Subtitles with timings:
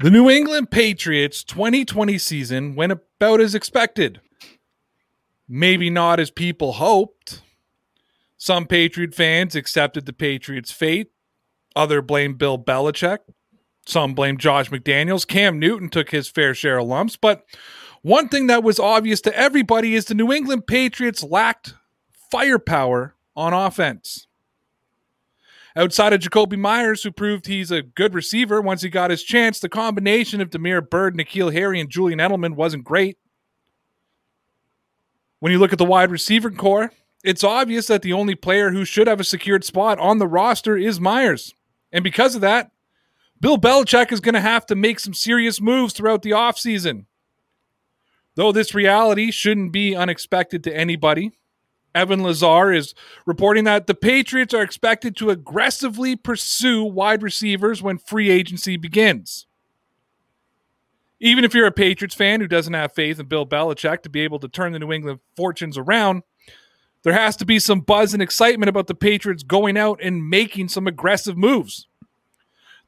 [0.00, 4.20] The New England Patriots 2020 season went about as expected.
[5.48, 7.42] Maybe not as people hoped.
[8.36, 11.10] Some Patriot fans accepted the Patriots' fate.
[11.74, 13.18] Other blamed Bill Belichick.
[13.88, 15.26] Some blamed Josh McDaniels.
[15.26, 17.16] Cam Newton took his fair share of lumps.
[17.16, 17.44] But
[18.02, 21.74] one thing that was obvious to everybody is the New England Patriots lacked
[22.30, 24.27] firepower on offense.
[25.78, 29.60] Outside of Jakobi Meyers, who proved he's a good receiver once he got his chance,
[29.60, 33.16] the combination of Damiere Byrd, N'Keal Harry, and Julian Edelman wasn't great.
[35.38, 36.90] When you look at the wide receiver core,
[37.22, 40.76] it's obvious that the only player who should have a secured spot on the roster
[40.76, 41.54] is Meyers.
[41.92, 42.72] And because of that,
[43.40, 47.04] Bill Belichick is going to have to make some serious moves throughout the offseason.
[48.34, 51.30] Though this reality shouldn't be unexpected to anybody,
[51.94, 52.94] Evan Lazar is
[53.26, 59.46] reporting that the Patriots are expected to aggressively pursue wide receivers when free agency begins.
[61.20, 64.20] Even if you're a Patriots fan who doesn't have faith in Bill Belichick to be
[64.20, 66.22] able to turn the New England fortunes around,
[67.02, 70.68] there has to be some buzz and excitement about the Patriots going out and making
[70.68, 71.88] some aggressive moves.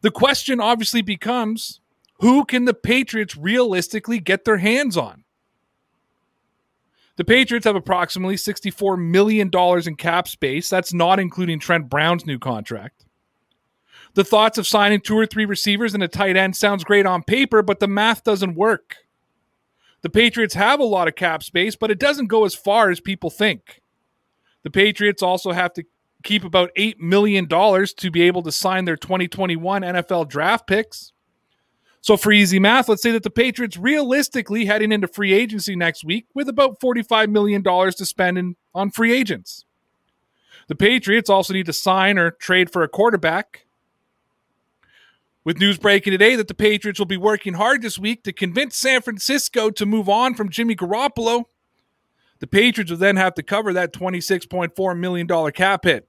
[0.03, 1.81] The question obviously becomes
[2.21, 5.20] who can the Patriots realistically get their hands on?
[7.21, 9.51] The Patriots have approximately $64 million
[9.87, 10.71] in cap space.
[10.71, 13.05] That's not including Trent Brown's new contract.
[14.15, 17.23] The thoughts of signing two or three receivers and a tight end sounds great on
[17.23, 18.97] paper, but the math doesn't work.
[20.01, 23.01] The Patriots have a lot of cap space, but it doesn't go as far as
[23.01, 23.83] people think.
[24.63, 25.85] The Patriots also have to
[26.25, 31.13] keep about $8 million to be able to sign their 2021 NFL draft picks.
[32.03, 36.03] So, for easy math, let's say that the Patriots realistically heading into free agency next
[36.03, 39.67] week with about $45 million to spend in, on free agents.
[40.69, 43.67] The Patriots also need to sign or trade for a quarterback.
[45.43, 48.77] With news breaking today that the Patriots will be working hard this week to convince
[48.77, 51.45] San Francisco to move on from Jimmy Garoppolo,
[52.41, 56.09] the Patriots will then have to cover that $26.4 million cap hit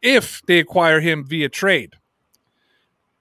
[0.00, 1.94] if they acquire him via trade.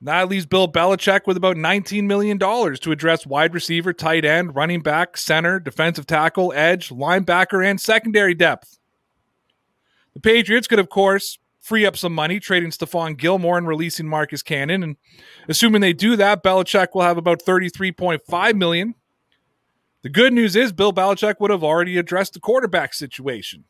[0.04, 4.82] That leaves Bill Belichick with about $19 million to address wide receiver, tight end, running
[4.82, 8.80] back, center, defensive tackle, edge, linebacker, and secondary depth.
[10.14, 14.44] The Patriots could, of course, free up some money trading Stephon Gilmore and releasing Marcus
[14.44, 14.84] Cannon.
[14.84, 14.98] And
[15.48, 18.96] assuming they do that, Belichick will have about 33.5 million.
[20.02, 23.64] The good news is Bill Belichick would have already addressed the quarterback situation.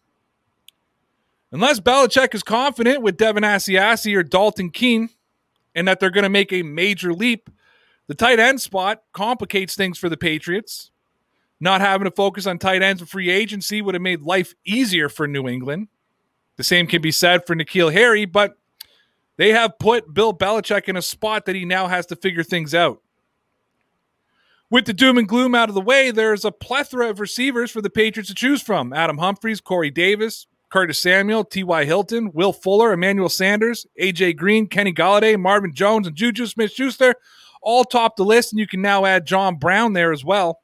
[1.52, 5.10] Unless Belichick is confident with Devin Asiasi or Dalton Keene,
[5.76, 7.50] and that they're going to make a major leap.
[8.08, 10.92] The tight end spot complicates things for the Patriots.
[11.60, 15.08] Not having to focus on tight ends and free agency would have made life easier
[15.08, 15.88] for New England.
[16.58, 18.58] The same can be said for N'Keal Harry, but
[19.38, 22.76] they have put Bill Belichick in a spot that he now has to figure things
[22.76, 23.02] out.
[24.70, 27.82] With the doom and gloom out of the way, there's a plethora of receivers for
[27.82, 31.86] the Patriots to choose from Adam Humphries, Corey Davis, Curtis Samuel, T.Y.
[31.86, 34.34] Hilton, Will Fuller, Emmanuel Sanders, A.J.
[34.34, 37.14] Green, Kenny Golladay, Marvin Jones, and Juju Smith Schuster
[37.62, 40.62] all top the list, and you can now add John Brown there as well.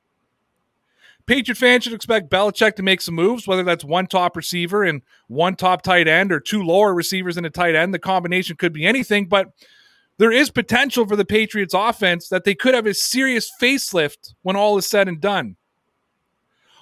[1.28, 5.04] Patriot fans should expect Belichick to make some moves, whether that's one top receiver and
[5.28, 7.94] one top tight end or two lower receivers and a tight end.
[7.94, 9.52] The combination could be anything, but
[10.18, 14.56] there is potential for the Patriots offense that they could have a serious facelift when
[14.56, 15.56] all is said and done.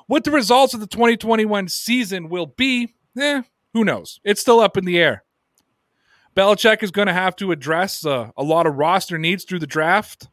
[0.05, 3.41] What the results of the 2021 season will be eh,
[3.73, 4.19] who knows?
[4.23, 5.23] It's still up in the air.
[6.35, 9.67] Belichick is going to have to address uh, a lot of roster needs through the
[9.67, 10.27] draft.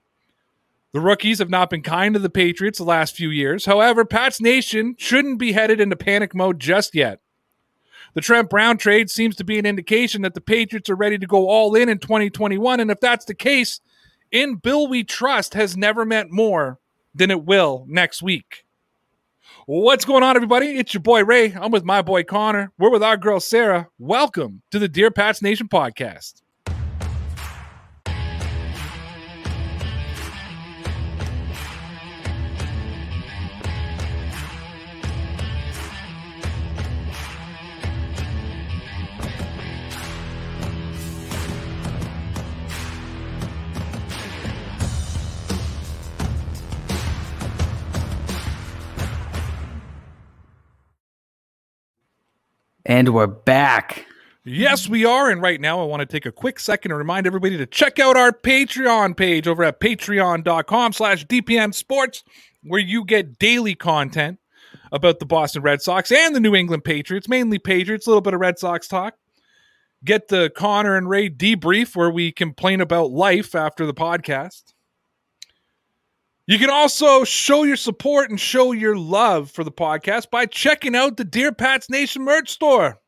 [0.93, 3.65] The rookies have not been kind to the Patriots the last few years.
[3.65, 7.21] However, Pats Nation shouldn't be headed into panic mode just yet.
[8.15, 11.27] The Trent Brown trade seems to be an indication that the Patriots are ready to
[11.27, 12.79] go all in in 2021.
[12.79, 13.81] And if that's the case,
[14.31, 16.79] in Bill We Trust has never meant more
[17.15, 18.65] than it will next week.
[19.67, 20.77] What's going on, everybody?
[20.79, 21.53] It's your boy Ray.
[21.53, 22.71] I'm with my boy Connor.
[22.79, 23.89] We're with our girl Sarah.
[23.99, 26.44] Welcome to the Dear Pats Nation podcast.
[52.87, 54.07] And we're back.
[54.45, 55.31] Yes, we are.
[55.31, 57.99] And right now, I want to take a quick second to remind everybody to check
[57.99, 62.25] out our Patreon page over at patreon.com slash DPN Sports,
[62.63, 64.39] where you get daily content
[64.93, 68.35] about the Boston Red Sox and the New England Patriots, mainly Patriots, a little bit
[68.35, 69.15] of Red Sox talk.
[70.05, 74.74] Get the Connor and Ray debrief where we complain about life after the podcast.
[76.47, 80.95] You can also show your support and show your love for the podcast by checking
[80.95, 83.01] out the Dear Pats Nation merch store.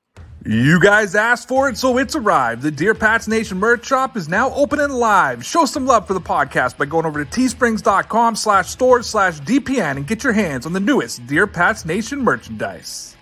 [0.46, 2.62] You guys asked for it, so it's arrived.
[2.62, 5.44] The Dear Pats Nation merch shop is now open and live.
[5.44, 9.98] Show some love for the podcast by going over to teesprings.com slash stores slash DPN
[9.98, 13.16] and get your hands on the newest Dear Pats Nation merchandise.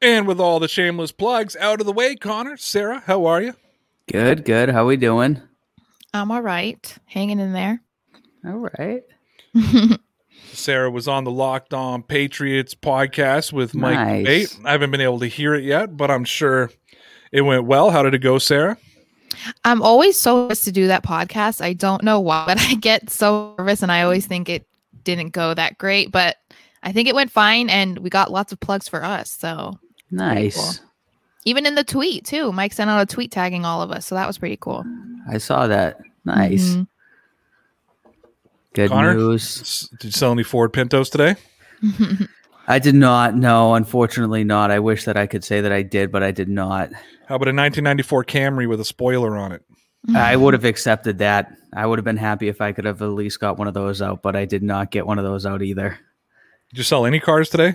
[0.00, 3.54] And with all the shameless plugs out of the way, Connor, Sarah, how are you?
[4.10, 4.68] Good, good.
[4.70, 5.40] How we doing?
[6.12, 6.96] I'm all right.
[7.06, 7.80] Hanging in there.
[8.44, 9.02] All right.
[10.52, 14.26] Sarah was on the Locked On Patriots podcast with Mike Nice.
[14.26, 14.58] Bate.
[14.64, 16.70] I haven't been able to hear it yet, but I'm sure
[17.30, 17.90] it went well.
[17.90, 18.76] How did it go, Sarah?
[19.64, 21.60] I'm always so nervous to do that podcast.
[21.60, 24.66] I don't know why, but I get so nervous and I always think it
[25.04, 26.36] didn't go that great, but
[26.82, 29.30] I think it went fine and we got lots of plugs for us.
[29.30, 29.78] So
[30.10, 30.80] Nice.
[31.44, 34.06] Even in the tweet too, Mike sent out a tweet tagging all of us.
[34.06, 34.84] So that was pretty cool.
[35.28, 35.98] I saw that.
[36.24, 36.70] Nice.
[36.74, 36.86] Mhm.
[38.74, 39.14] Good Connor?
[39.14, 39.88] news.
[39.98, 41.34] Did you sell any Ford Pintos today?
[42.68, 43.34] I did not.
[43.34, 44.70] No, unfortunately not.
[44.70, 46.92] I wish that I could say that I did, but I did not.
[47.26, 49.62] How about a 1994 Camry with a spoiler on it?
[50.14, 51.52] I would have accepted that.
[51.74, 54.00] I would have been happy if I could have at least got one of those
[54.00, 55.98] out, but I did not get one of those out either.
[56.70, 57.74] Did you sell any cars today?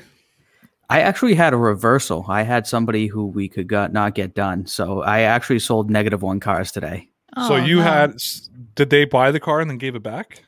[0.90, 2.26] I actually had a reversal.
[2.30, 4.68] I had somebody who we could got, not get done.
[4.68, 7.10] So I actually sold negative one cars today.
[7.48, 7.82] so Oh, you no.
[7.84, 8.16] had,
[8.76, 10.44] did they buy the car and then gave it back?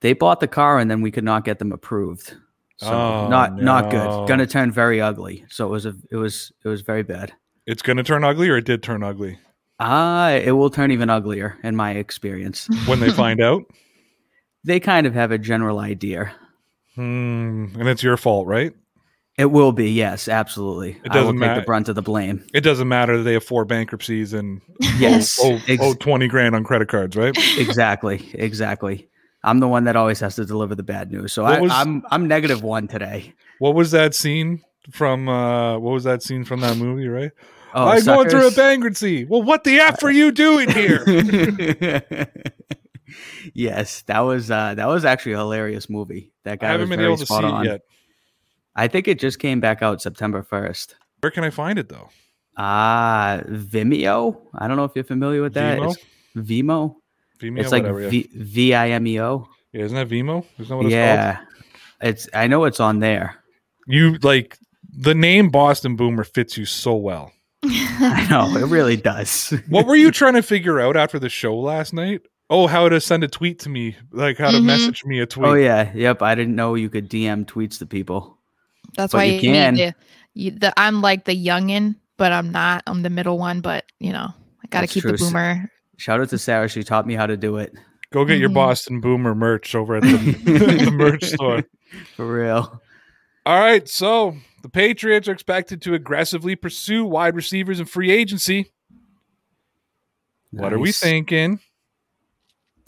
[0.00, 2.34] They bought the car and then we could not get them approved.
[2.78, 4.28] So Oh, not not good.
[4.28, 5.44] Gonna turn very ugly.
[5.48, 7.32] So it was a it was it was very bad.
[7.66, 9.38] It's going to turn ugly or it did turn ugly
[9.78, 12.68] Ah, it will turn even uglier in my experience.
[12.86, 13.62] when they find out?
[14.64, 16.32] they kind of have a general idea.
[16.96, 17.66] Hmm.
[17.78, 18.72] And it's your fault, right?
[19.38, 21.00] It will be, yes, absolutely.
[21.04, 21.60] It doesn't take matter.
[21.60, 22.44] the brunt of the blame.
[22.52, 24.60] It doesn't matter that they have four bankruptcies and
[24.98, 27.34] Yes, oh, ex- oh, 20 grand on credit cards, right?
[27.58, 29.08] exactly, exactly.
[29.42, 31.32] I'm the one that always has to deliver the bad news.
[31.32, 33.32] So What I, was- I'm I'm negative one today.
[33.58, 35.28] What was that scene from?
[35.28, 37.08] uh What was that scene from that movie?
[37.08, 37.32] Right?
[37.74, 39.24] Oh, I'm going through a bankruptcy.
[39.24, 41.02] Well, what the f are you doing here?
[43.54, 46.32] yes, that was uh, that was actually a hilarious movie.
[46.44, 47.66] That guy I haven't was been able to see on.
[47.66, 47.80] it yet.
[48.74, 50.94] I think it just came back out September first.
[51.20, 52.08] Where can I find it though?
[52.56, 54.40] Ah, Vimeo.
[54.54, 55.78] I don't know if you're familiar with that.
[55.78, 55.90] Vimeo?
[55.90, 56.04] It's
[56.50, 56.96] Vimo.
[57.40, 58.02] Vimeo, it's like whatever.
[58.02, 58.08] yeah.
[58.10, 59.48] V V I M E O.
[59.72, 60.44] yeah, isn't that Vimo?
[60.58, 60.92] Isn't that what it's called?
[60.92, 61.38] Yeah,
[62.00, 62.28] it's.
[62.34, 63.36] I know it's on there.
[63.86, 64.58] You like
[64.96, 67.32] the name Boston Boomer fits you so well.
[67.64, 69.52] I know it really does.
[69.68, 72.22] What were you trying to figure out after the show last night?
[72.50, 74.64] Oh, how to send a tweet to me, like how to Mhm.
[74.64, 75.46] message me a tweet.
[75.46, 76.20] oh yeah, yep.
[76.22, 78.38] I didn't know you could DM tweets to people.
[78.96, 79.74] That's But why you you, can.
[79.74, 79.94] need to.
[80.34, 82.82] You, the, I'm like the youngin, but I'm not.
[82.86, 85.12] I'm the middle one, but you know, I got to That's keep true.
[85.12, 85.70] the boomer.
[85.98, 86.68] Shout out to Sarah.
[86.68, 87.72] She taught me how to do it.
[88.12, 88.54] Go get your Mhm.
[88.54, 90.08] Boston Boomer merch over at the,
[90.84, 91.64] the merch store.
[92.16, 92.80] For real.
[93.46, 98.70] All right, so the Patriots are expected to aggressively pursue wide receivers in free agency.
[100.50, 101.60] What are we thinking?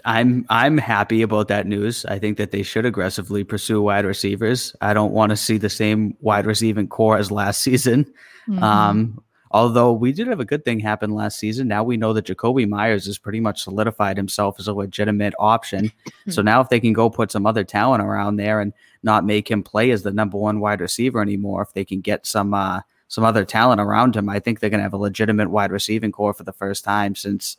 [0.04, 2.04] I'm I'm happy about that news.
[2.06, 4.74] I think that they should aggressively pursue wide receivers.
[4.80, 8.12] I don't want to see the same wide receiving core as last season.
[8.48, 8.62] Mhm.
[8.62, 11.68] Um, although we did have a good thing happen last season.
[11.68, 15.90] Now we know that Jakobi Meyers has pretty much solidified himself as a legitimate option.
[16.28, 19.50] so now if they can go put some other talent around there and not make
[19.50, 22.80] him play as the number one wide receiver anymore, if they can get some uh,
[23.08, 26.10] some other talent around him, I think they're going to have a legitimate wide receiving
[26.10, 27.56] core for the first time since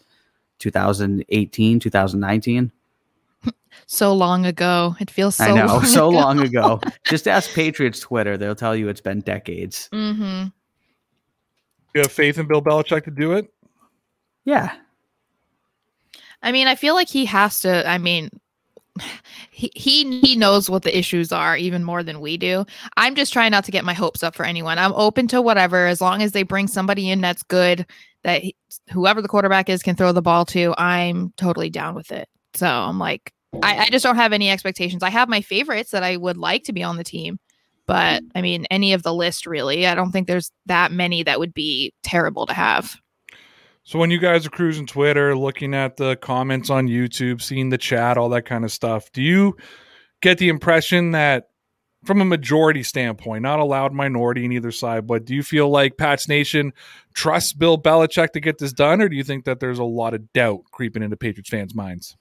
[0.60, 2.72] 2018, 2019.
[3.86, 4.96] so long ago.
[5.00, 5.44] It feels so.
[5.44, 6.18] I know, long so ago.
[6.18, 6.82] long ago.
[7.06, 9.90] Just ask Patriots Twitter; they'll tell you it's been decades.
[9.92, 10.46] hmm
[11.94, 13.52] You have faith in Bill Belichick to do it?
[14.46, 14.76] Yeah,
[16.42, 17.88] I mean, I feel like he has to.
[17.88, 18.30] I mean,
[19.50, 22.66] he he he knows what the issues are even more than we do.
[22.98, 24.78] I'm just trying not to get my hopes up for anyone.
[24.78, 27.86] I'm open to whatever as long as they bring somebody in that's good
[28.26, 28.56] that he,
[28.92, 30.74] whoever the quarterback is can throw the ball to.
[30.78, 32.28] I'm totally down with it.
[32.56, 35.04] So I'm like, I, I just don't have any expectations.
[35.04, 37.40] I have my favorites that I would like to be on the team,
[37.86, 39.86] but I mean, any of the list really.
[39.86, 42.98] I don't think there's that many that would be terrible to have.
[43.84, 47.78] So when you guys are cruising Twitter, looking at the comments on YouTube, seeing the
[47.78, 49.56] chat, all that kind of stuff, do you
[50.22, 51.50] get the impression that
[52.06, 55.70] from a majority standpoint, not a loud minority in either side, but do you feel
[55.70, 56.72] like Pats Nation
[57.14, 60.14] trusts Bill Belichick to get this done, or do you think that there's a lot
[60.14, 62.16] of doubt creeping into Patriots fans' minds?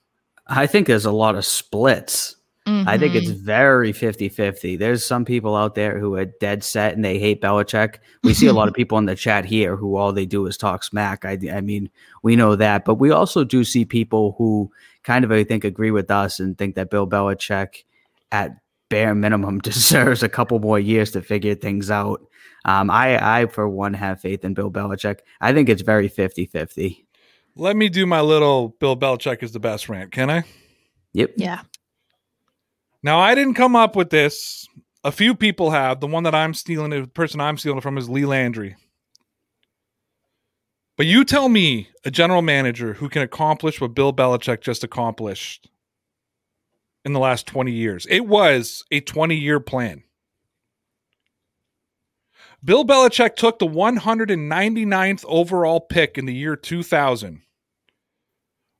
[0.47, 2.35] I think there's a lot of splits.
[2.67, 3.41] I think it's Mhm.
[3.41, 4.75] very 50 50.
[4.75, 7.97] There's some people out there who are dead set and they hate Belichick.
[8.23, 10.57] We see a lot of people in the chat here who all they do is
[10.57, 11.25] talk smack.
[11.25, 11.91] I, I mean,
[12.23, 12.83] we know that.
[12.83, 14.71] But we also do see people who
[15.03, 17.83] kind of, I think, agree with us and think that Bill Belichick,
[18.31, 18.57] at
[18.89, 22.21] bare minimum, deserves a couple more years to figure things out.
[22.65, 25.19] Um, I, I, for one, have faith in Bill Belichick.
[25.39, 27.05] I think it's very 50 50.
[27.55, 30.43] Let me do my little Bill Belichick is the best rant, can I?
[31.13, 31.33] Yep.
[31.37, 31.61] Yeah.
[33.01, 34.67] Now, I didn't come up with this.
[35.03, 35.99] A few people have.
[35.99, 38.75] The one that I'm stealing, the person I'm stealing from is Lee Landry.
[40.97, 45.69] But you tell me a general manager who can accomplish what Bill Belichick just accomplished
[47.05, 48.05] in the last 20 years.
[48.09, 50.03] It was a 20 year plan.
[52.63, 57.41] Bill Belichick took the 199th overall pick in the year 2000,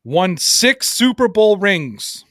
[0.04, 2.26] won six Super Bowl rings,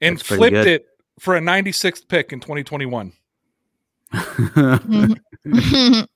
[0.00, 0.66] and That's flipped good.
[0.66, 0.86] it
[1.20, 3.12] for a 96th pick in 2021.
[4.14, 5.18] Mhm.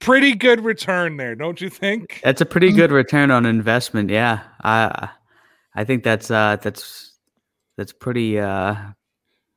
[0.00, 2.20] Pretty good return there, don't you think?
[2.24, 4.10] That's a pretty good return on investment.
[4.10, 5.08] Yeah, I
[5.76, 7.11] I think that's uh that's
[7.76, 8.74] that's pretty uh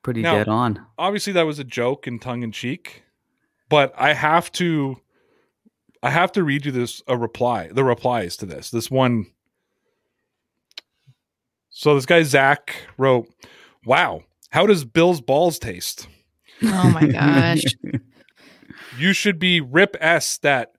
[0.03, 0.85] pretty Now- dead on.
[0.97, 3.03] Obviously, that was a joke and tongue in cheek,
[3.69, 4.97] but I have to,
[6.03, 8.69] I have to read you this a reply, the replies to this.
[8.69, 9.25] This one.
[11.69, 13.27] So this guy Zach wrote,
[13.85, 16.07] "Wow, how does Bill's balls taste?
[16.63, 17.63] oh my gosh.
[18.97, 20.74] You should be Rip S that."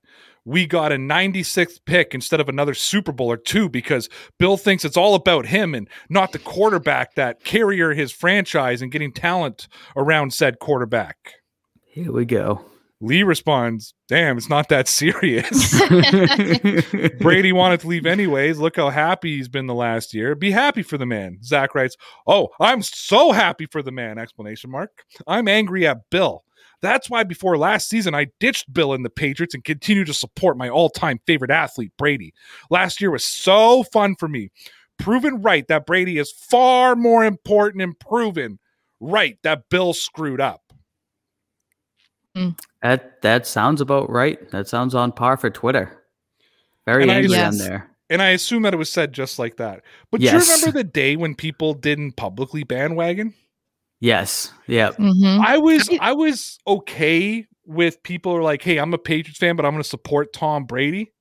[0.47, 4.07] We got a 96th pick instead of another Super Bowl or two because
[4.39, 8.89] Bill thinks it's all about him and not the quarterback that carrier his franchise and
[8.89, 11.33] getting talent around said quarterback.
[11.83, 12.63] Here we go.
[13.01, 15.77] Lee responds, Damn, it's not that serious.
[17.19, 18.57] Brady wanted to leave anyways.
[18.57, 20.33] Look how happy he's been the last year.
[20.33, 21.39] Be happy for the man.
[21.43, 24.17] Zach writes, Oh, I'm so happy for the man!
[24.17, 25.03] Explanation mark.
[25.27, 26.45] I'm angry at Bill.
[26.81, 30.57] That's why before last season I ditched Bill and the Patriots and continue to support
[30.57, 32.33] my all-time favorite athlete, Brady.
[32.69, 34.51] Last year was so fun for me.
[34.99, 38.59] Proven right that Brady is far more important and proven
[38.99, 40.61] right that Bill screwed up.
[42.35, 42.49] Hmm.
[42.83, 44.51] that that sounds about right.
[44.51, 46.03] That sounds on par for Twitter.
[46.85, 47.53] Very And I- angry Yes.
[47.59, 47.89] on there.
[48.09, 49.81] And I assume that it was said just like that.
[50.11, 50.31] But Yes.
[50.31, 53.33] do you remember the day when people didn't publicly bandwagon?
[53.99, 54.51] Yes.
[54.67, 54.91] Yeah.
[54.91, 55.43] Mhm.
[55.45, 59.65] I was I was okay with people are like, hey, I'm a Patriots fan, but
[59.65, 61.11] I'm gonna support Tom Brady.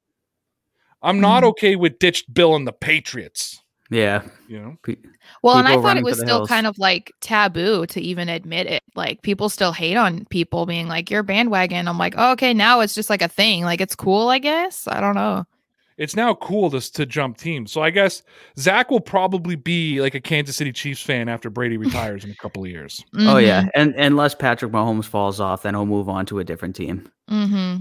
[1.02, 1.49] I'm not Mhm.
[1.50, 3.62] okay with ditched Bill and the Patriots.
[3.90, 4.23] Yeah.
[4.49, 4.76] You know?
[4.83, 4.97] Pe-
[5.42, 6.49] Well, and I thought it was still hills.
[6.49, 8.83] kind of like taboo to even admit it.
[8.97, 12.80] Like people still hate on people being like, "You're bandwagon." I'm like, oh, okay, now
[12.80, 13.62] it's just like a thing.
[13.62, 14.88] Like it's cool, I guess.
[14.88, 15.45] I don't know.
[15.98, 17.72] It's now cool to, to jump teams.
[17.72, 18.22] So I guess
[18.58, 22.36] Zach will probably be like a Kansas City Chiefs fan after Brady retires in a
[22.36, 23.04] couple of years.
[23.18, 23.62] Oh yeah.
[23.62, 23.68] Mm-hmm.
[23.74, 27.10] And unless Patrick Mahomes falls off, then he'll move on to a different team.
[27.28, 27.76] hmm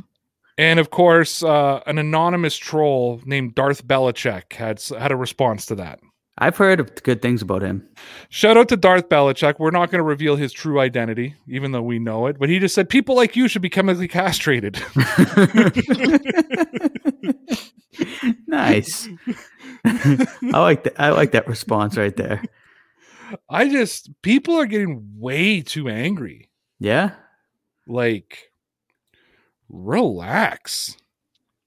[0.58, 5.76] And of course, uh, an anonymous troll named Darth Belichick had had a response to
[5.76, 6.00] that.
[6.38, 7.88] I've heard good things about him.
[8.28, 9.56] Shout out to Darth Belichick.
[9.58, 12.38] We're not going to reveal his true identity, even though we know it.
[12.38, 14.76] But he just said people like you should be chemically castrated.
[18.48, 19.08] nice.
[19.86, 20.28] I
[20.60, 20.94] like that.
[21.00, 22.44] I like that response right there.
[23.50, 26.50] I just people are getting way too angry.
[26.80, 27.12] Yeah,
[27.88, 28.52] Like,
[29.70, 30.98] relax.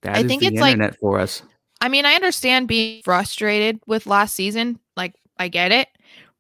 [0.03, 1.43] that I is think the it's like- internet for us.
[1.81, 4.81] I mean, I understand being frustrated with last season.
[4.97, 5.87] Like, I get it,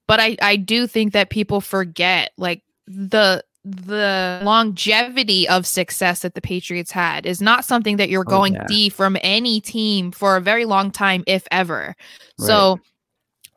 [0.09, 6.35] but I I do think that people forget like the the longevity of success that
[6.35, 8.63] the Patriots had is not something that you're Oh, going yeah.
[8.65, 11.95] to see from any team for a very long time, if ever.
[12.39, 12.79] So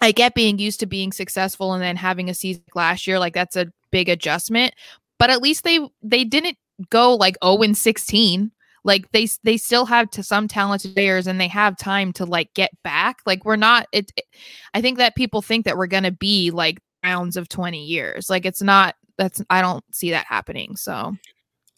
[0.02, 3.34] I get being used to being successful and then having a season last year, like
[3.34, 4.74] that's a big adjustment.
[5.20, 6.58] But at least they they didn't
[6.90, 8.52] go like 0 and 16.
[8.84, 12.52] Like they they still have to some talented players and they have time to like
[12.56, 13.18] get back.
[13.28, 14.26] Like we're not it, it-
[14.74, 18.28] I think that people think that we're gonna be like rounds of 20 years.
[18.30, 20.76] Like it's not that's I don't see that happening.
[20.76, 21.16] So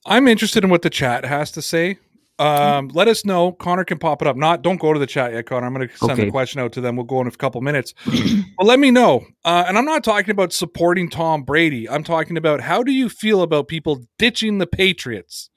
[0.06, 1.98] I'm interested in what the chat has to say.
[2.40, 3.52] Um, let us know.
[3.52, 4.36] Connor can pop it up.
[4.36, 5.68] Not don't go to the chat yet, Connor.
[5.68, 6.26] I'm going to send Okay.
[6.26, 6.96] the question out to them.
[6.96, 7.94] We'll go in a couple minutes.
[8.58, 9.26] but let me know.
[9.46, 11.88] Uh, and I'm not talking about supporting Tom Brady.
[11.88, 15.52] I'm talking about how do you feel about people ditching the Patriots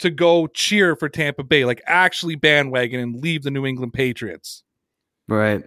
[0.00, 4.62] to go cheer for Tampa Bay, like actually bandwagon and leave the New England Patriots
[5.28, 5.62] right.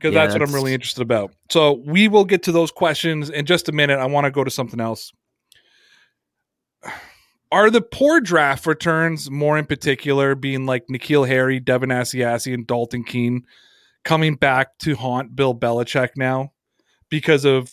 [0.00, 1.34] Because Yeah, that's what I'm really interested about.
[1.50, 3.98] So we will get to those questions in just a minute.
[3.98, 5.12] I want to go to something else.
[7.52, 12.64] Are the poor draft returns more in particular being like N'Keal Harry, Devin Asiasi, and
[12.64, 13.44] Dalton Keene
[14.04, 16.52] coming back to haunt Bill Belichick now
[17.08, 17.72] because of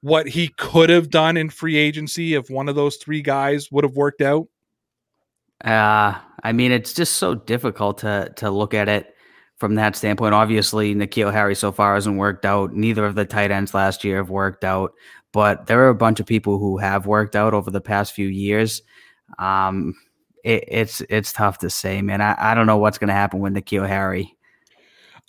[0.00, 3.84] what he could have done in free agency if one of those three guys would
[3.84, 4.48] have worked out?
[5.64, 9.11] Uh, I mean, it's just so difficult to to look at it
[9.62, 10.34] from that standpoint.
[10.34, 12.72] Obviously, N'Keal Harry so far hasn't worked out.
[12.74, 14.92] Neither of the tight ends last year have worked out,
[15.30, 18.26] but there are a bunch of people who have worked out over the past few
[18.26, 18.82] years.
[19.38, 19.94] Um,
[20.42, 22.20] it, it's it's tough to say, man.
[22.20, 24.36] I, I don't know what's going to happen with N'Keal Harry.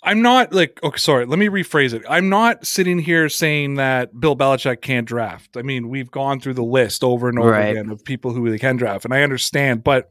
[0.02, 2.02] I'm not like okay, sorry, let me rephrase it.
[2.08, 5.56] I'm not sitting here saying that Bill Belichick can't draft.
[5.56, 7.68] I mean, we've gone through the list over and over Right.
[7.68, 10.10] again of people who they can draft, and I understand, but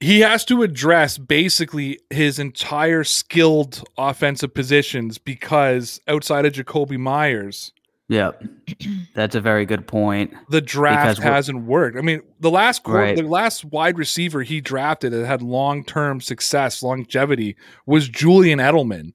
[0.00, 7.72] he has to address basically his entire skilled offensive positions because outside of Jakobi Meyers,
[8.08, 8.42] Yep,
[9.14, 10.34] that's a very good point.
[10.48, 11.96] the draft hasn't worked.
[11.96, 13.16] I mean, the last quar- Right.
[13.16, 17.54] the last wide receiver he drafted that had long term success, longevity
[17.86, 19.12] was Julian Edelman.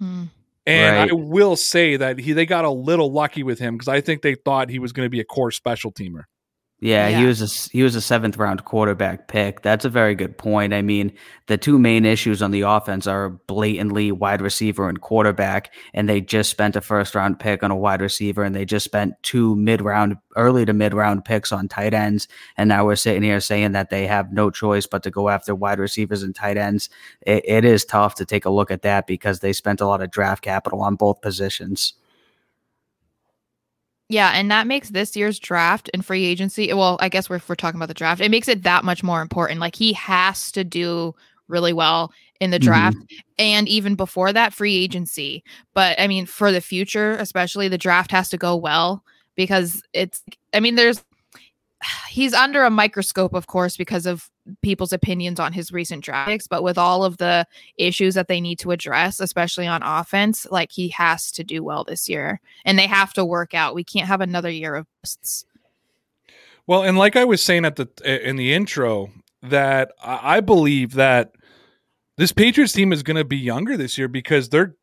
[0.00, 0.24] Hmm.
[0.66, 1.10] And Right.
[1.10, 4.22] I will say that he they got a little lucky with him because I think
[4.22, 6.24] they thought he was going to be a core special teamer.
[6.82, 9.62] Yeah, he was a he was a seventh round quarterback pick.
[9.62, 10.74] That's a very good point.
[10.74, 11.12] I mean,
[11.46, 16.20] the two main issues on the offense are blatantly wide receiver and quarterback, and they
[16.20, 19.54] just spent a first round pick on a wide receiver, and they just spent two
[19.54, 23.38] mid round, early to mid round picks on tight ends, and now we're sitting here
[23.38, 26.90] saying that they have no choice but to go after wide receivers and tight ends.
[27.20, 30.02] It, it is tough to take a look at that because they spent a lot
[30.02, 31.94] of draft capital on both positions.
[34.12, 36.70] Yeah, and that makes this year's draft and free agency.
[36.70, 39.02] Well, I guess we're, if we're talking about the draft, it makes it that much
[39.02, 39.58] more important.
[39.58, 41.14] Like he has to do
[41.48, 42.66] really well in the mm-hmm.
[42.66, 42.96] draft
[43.38, 45.42] and even before that, free agency.
[45.72, 49.02] But I mean, for the future, especially the draft has to go well
[49.34, 51.02] because it's, I mean, there's,
[52.10, 54.28] he's under a microscope, of course, because of
[54.62, 56.46] people's opinions on his recent draft picks.
[56.46, 57.46] But with all of the
[57.76, 61.84] issues that they need to address, especially on offense, like he has to do well
[61.84, 63.74] this year and they have to work out.
[63.74, 65.44] We can't have another year of busts.
[66.66, 67.88] Well, and like I was saying at the
[68.28, 69.10] in the intro,
[69.42, 71.32] that I I believe that
[72.16, 74.76] this Patriots team is going to be younger this year because they're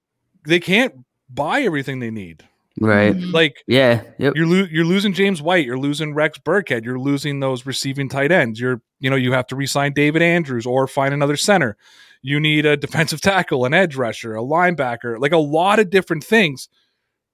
[0.46, 2.44] they can't buy everything they need.
[2.80, 3.14] Right.
[3.16, 3.34] Mhm.
[3.34, 4.04] Like Yeah.
[4.20, 4.34] Yep.
[4.36, 8.32] you're lo- you're losing James White, you're losing Rex Burkhead, you're losing those receiving tight
[8.32, 8.60] ends.
[8.60, 11.76] You're you know you have to re-sign David Andrews or find another center.
[12.22, 16.24] You need a defensive tackle, an edge rusher, a linebacker, like a lot of different
[16.24, 16.70] things,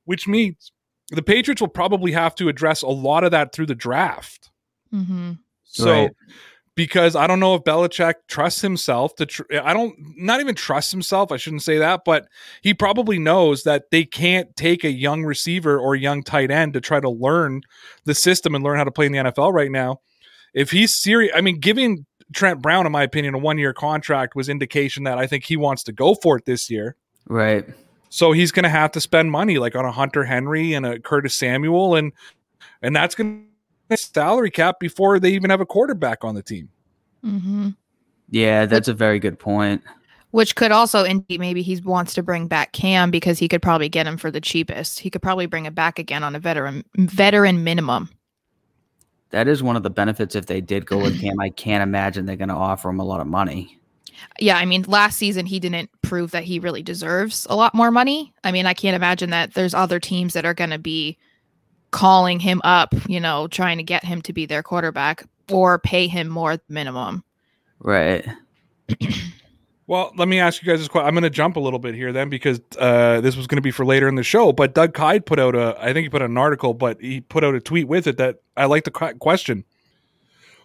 [0.05, 0.71] which means
[1.11, 4.49] the Patriots will probably have to address a lot of that through the draft.
[4.93, 5.39] Mhm.
[5.63, 6.11] So Right.
[6.75, 10.91] Because I don't know if Belichick trusts himself to tr- I don't not even trust
[10.91, 12.27] himself, I shouldn't say that, but
[12.61, 16.81] he probably knows that they can't take a young receiver or young tight end to
[16.81, 17.61] try to learn
[18.03, 20.01] the system and learn how to play in the NFL right now.
[20.53, 24.49] If he's serious, I mean giving Trent Brown in my opinion a 1-year contract was
[24.49, 26.97] indication that I think he wants to go for it this year.
[27.27, 27.65] Right.
[28.09, 30.99] So he's going to have to spend money like on a Hunter Henry and a
[30.99, 32.11] Curtis Samuel and
[32.81, 33.54] and that's going to
[33.95, 36.69] salary cap before they even have a quarterback on the team.
[37.23, 37.75] Mhm.
[38.29, 39.83] Yeah, that's a very good point.
[40.31, 43.87] Which could also indicate maybe he wants to bring back Cam because he could probably
[43.87, 44.99] get him for the cheapest.
[44.99, 48.09] He could probably bring it back again on a veteran veteran minimum.
[49.29, 51.39] That is one of the benefits if they did go with Cam.
[51.39, 53.79] I can't imagine they're going to offer him a lot of money.
[54.39, 57.91] Yeah, I mean, last season he didn't prove that he really deserves a lot more
[57.91, 58.33] money.
[58.43, 61.17] I mean, I can't imagine that there's other teams that are going to be
[61.95, 66.07] calling him up, you know, trying to get him to be their quarterback or pay
[66.07, 67.23] him more minimum.
[67.79, 68.27] Right.
[69.87, 71.07] Well, let me ask you guys this question.
[71.07, 73.61] I'm going to jump a little bit here then because uh, this was going to
[73.61, 74.51] be for later in the show.
[74.51, 77.21] But Doug Kyed put out a, I think he put out an article, but he
[77.21, 79.63] put out a tweet with it that I like the question.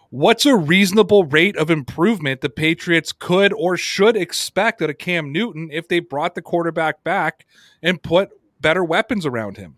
[0.09, 5.31] What's a reasonable rate of improvement the Patriots could or should expect out of Cam
[5.31, 7.45] Newton if they brought the quarterback back
[7.83, 9.77] and put better weapons around him?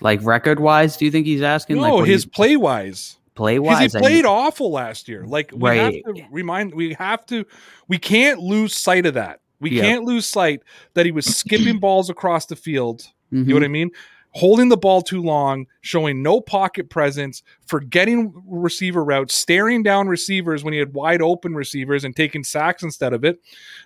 [0.00, 1.76] Like record wise, do you think he's asking?
[1.76, 3.16] like No, what his he- play wise.
[3.34, 5.26] Play wise, he played awful last year.
[5.26, 6.02] Like we Right.
[6.04, 7.44] have to remind, we have to,
[7.86, 9.40] we can't lose sight of that.
[9.60, 10.62] We can't lose sight
[10.94, 13.06] that he was skipping balls across the field.
[13.30, 13.48] You Mm-hmm.
[13.50, 13.90] know what I mean?
[14.32, 20.62] Holding the ball too long, showing no pocket presence, forgetting receiver routes, staring down receivers
[20.62, 23.40] when he had wide open receivers and taking sacks instead of it.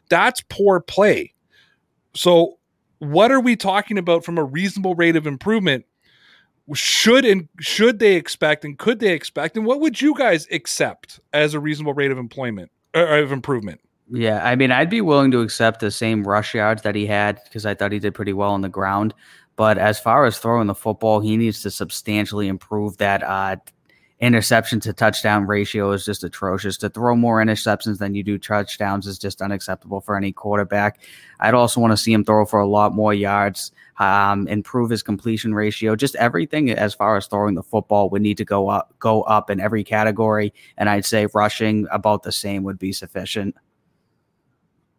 [0.08, 1.32] That's poor play.
[2.14, 2.58] So,
[2.98, 5.84] what are we talking about from a reasonable rate of improvement?
[6.74, 11.20] Should and should they expect and could they expect and what would you guys accept
[11.32, 13.80] as a reasonable rate of employment or of improvement?
[14.12, 17.40] Yeah, I mean, I'd be willing to accept the same rush yards that he had
[17.44, 19.14] because I thought he did pretty well on the ground.
[19.54, 23.56] But as far as throwing the football, he needs to substantially improve that uh,
[24.20, 26.76] interception to touchdown ratio is just atrocious.
[26.78, 31.00] To throw more interceptions than you do touchdowns is just unacceptable for any quarterback.
[31.40, 35.02] I'd also want to see him throw for a lot more yards, um, improve his
[35.02, 38.94] completion ratio, just everything as far as throwing the football would need to go up,
[38.98, 40.52] go up in every category.
[40.76, 43.56] And I'd say rushing about the same would be sufficient.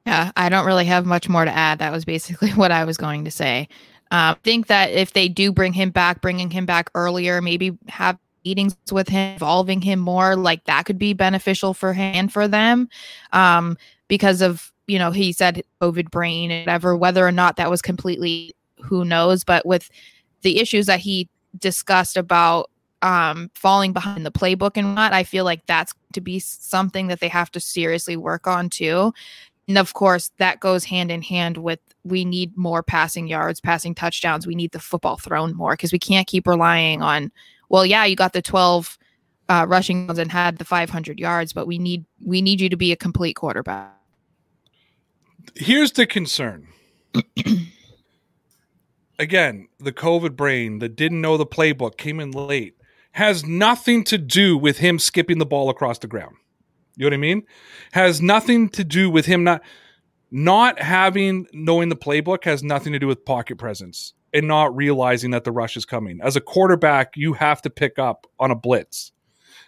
[0.08, 1.78] Yeah, I don't really have much more to add.
[1.78, 3.68] That was basically what I was going to say.
[4.10, 7.78] I uh, think that if they do bring him back, bringing him back earlier, maybe
[7.88, 12.34] have meetings with him, involving him more, like that could be beneficial for him and
[12.34, 12.90] for them.
[13.34, 13.78] Um,
[14.08, 17.82] because of, you know, he said COVID brain and whatever, whether or not that was
[17.82, 19.90] completely who knows, but with
[20.42, 22.70] the issues that he discussed about
[23.02, 27.20] um falling behind the playbook and what I feel like that's to be something that
[27.20, 29.12] they have to seriously work on too.
[29.68, 33.96] And of course, that goes hand in hand with we need more passing yards, passing
[33.96, 34.48] touchdowns.
[34.48, 37.32] We need the football thrown more because we can't keep relying on
[37.72, 38.98] well, yeah, you got the 12
[39.48, 42.76] uh, rushing yards and had the 500 yards, but we need we need you to
[42.76, 43.94] be a complete quarterback.
[45.56, 46.68] Here's the concern.
[49.20, 52.76] Again, the COVID brain that didn't know the playbook came in late
[53.14, 56.36] has nothing to do with him skipping the ball across the ground.
[56.98, 57.44] You know what I mean?
[57.94, 59.62] Has nothing to do with him not
[60.30, 65.32] not having knowing the playbook has nothing to do with pocket presence and not realizing
[65.32, 66.20] that the rush is coming.
[66.22, 69.12] As a quarterback, you have to pick up on a blitz.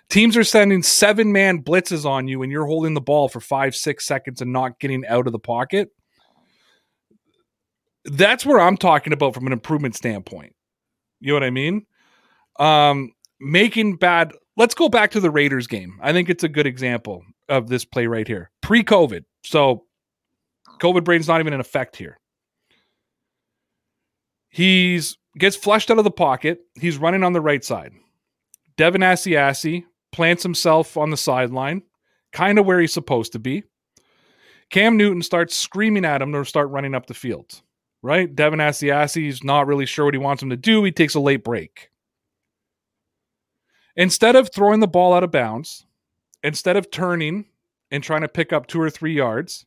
[0.09, 3.75] Teams are sending seven man blitzes on you and you're holding the ball for five,
[3.75, 5.89] six seconds and not getting out of the pocket.
[8.05, 10.55] That's where I'm talking about from an improvement standpoint.
[11.19, 11.85] You know what I mean?
[12.59, 14.33] Um, making bad.
[14.57, 15.97] Let's go back to the Raiders game.
[16.01, 18.51] I think it's a good example of this play right here.
[18.61, 19.23] Pre COVID.
[19.43, 19.85] So
[20.79, 22.19] COVID brain's not even in effect here.
[24.53, 26.59] He's gets flushed out of the pocket.
[26.79, 27.91] He's running on the right side.
[28.77, 31.81] Devin Asiasi plants himself on the sideline,
[32.31, 33.63] kind of where he's supposed to be.
[34.69, 37.63] Cam Newton starts screaming at him to start running up the field.
[38.03, 38.35] Right?
[38.35, 40.83] Devin Asiasi is not really sure what he wants him to do.
[40.83, 41.89] He takes a late break.
[43.95, 45.83] Instead of throwing the ball out of bounds,
[46.43, 47.45] instead of turning
[47.89, 49.65] and trying to pick up two or three yards,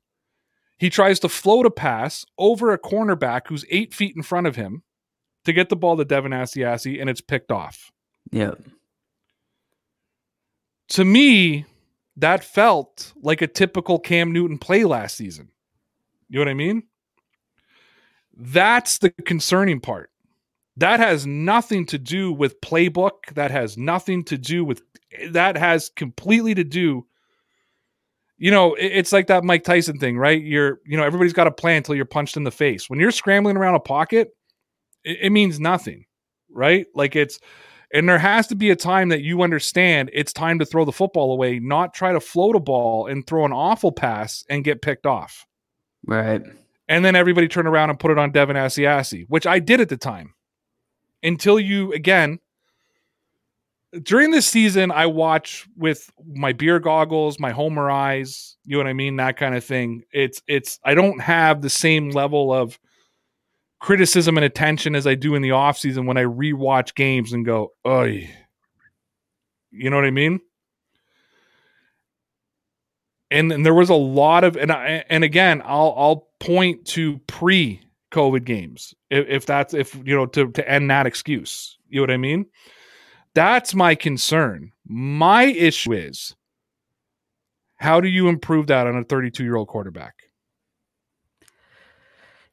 [0.78, 4.56] he tries to float a pass over a cornerback who's eight feet in front of
[4.56, 4.82] him
[5.44, 7.90] to get the ball to Devin Asiasi, and it's picked off.
[8.30, 8.52] Yeah.
[10.90, 11.64] To me,
[12.16, 15.48] that felt like a typical Cam Newton play last season.
[16.28, 16.82] You know what I mean?
[18.36, 20.10] That's the concerning part.
[20.76, 23.32] That has nothing to do with playbook.
[23.34, 24.82] That has nothing to do with
[25.30, 27.06] that has completely to do
[28.38, 30.42] you know, it's like that Mike Tyson thing, right?
[30.42, 32.90] You're, you know, everybody's got a plan until you're punched in the face.
[32.90, 34.28] When you're scrambling around a pocket,
[35.04, 36.04] it, it, means nothing,
[36.50, 36.86] right?
[36.94, 37.38] Like it's,
[37.94, 40.92] and there has to be a time that you understand it's time to throw the
[40.92, 44.82] football away, not try to float a ball and throw an awful pass and get
[44.82, 45.46] picked off.
[46.06, 46.42] Right.
[46.88, 49.88] And then everybody turn around and put it on Devin Asiasi, which I did at
[49.88, 50.34] the time.
[51.22, 52.38] Until you, again,
[54.02, 58.88] during this season, I watch with my beer goggles, my Homer eyes, you know what
[58.88, 60.02] I mean, that kind of thing.
[60.12, 62.78] It's it's I don't have the same level of
[63.80, 67.44] criticism and attention as I do in the off season when I rewatch games and
[67.44, 68.30] go, "Oh, you
[69.72, 70.40] know what I mean?"
[73.30, 77.18] And, and there was a lot of and I, and again, I'll I'll point to
[77.26, 77.80] pre
[78.12, 81.78] COVID games if, if that's if you know to to end that excuse.
[81.88, 82.46] You know what I mean?
[83.36, 84.72] That's my concern.
[84.86, 86.34] My issue is
[87.76, 90.14] how do you improve that on a 32 year old quarterback?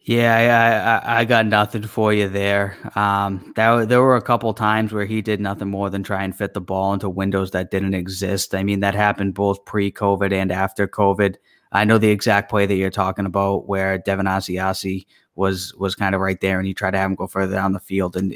[0.01, 2.75] Yeah, I, I, I got nothing for you there.
[2.95, 6.35] Um, that, there were a couple times where he did nothing more than try and
[6.35, 8.53] fit the ball into windows that didn't exist.
[8.53, 11.37] I mean, that happened both pre-COVID and after COVID.
[11.71, 16.13] I know the exact play that you're talking about, where Devin Asiasi was was kind
[16.13, 18.35] of right there, and he tried to have him go further down the field, and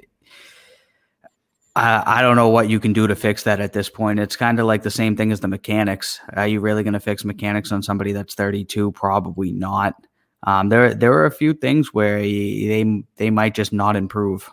[1.78, 4.20] I, I don't know what you can do to fix that at this point.
[4.20, 6.20] It's kind of like the same thing as the mechanics.
[6.34, 8.94] Are you really going to fix mechanics on somebody that's 32?
[8.94, 9.94] Probably not.
[10.42, 14.50] Um, there, there are a few things where they they might just not improve.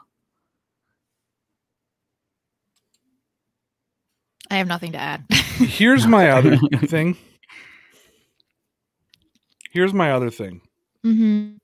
[4.51, 5.25] I have nothing to add.
[5.31, 7.17] Here's my other thing.
[9.71, 10.61] Here's my other thing.
[11.05, 11.57] Mm-hmm.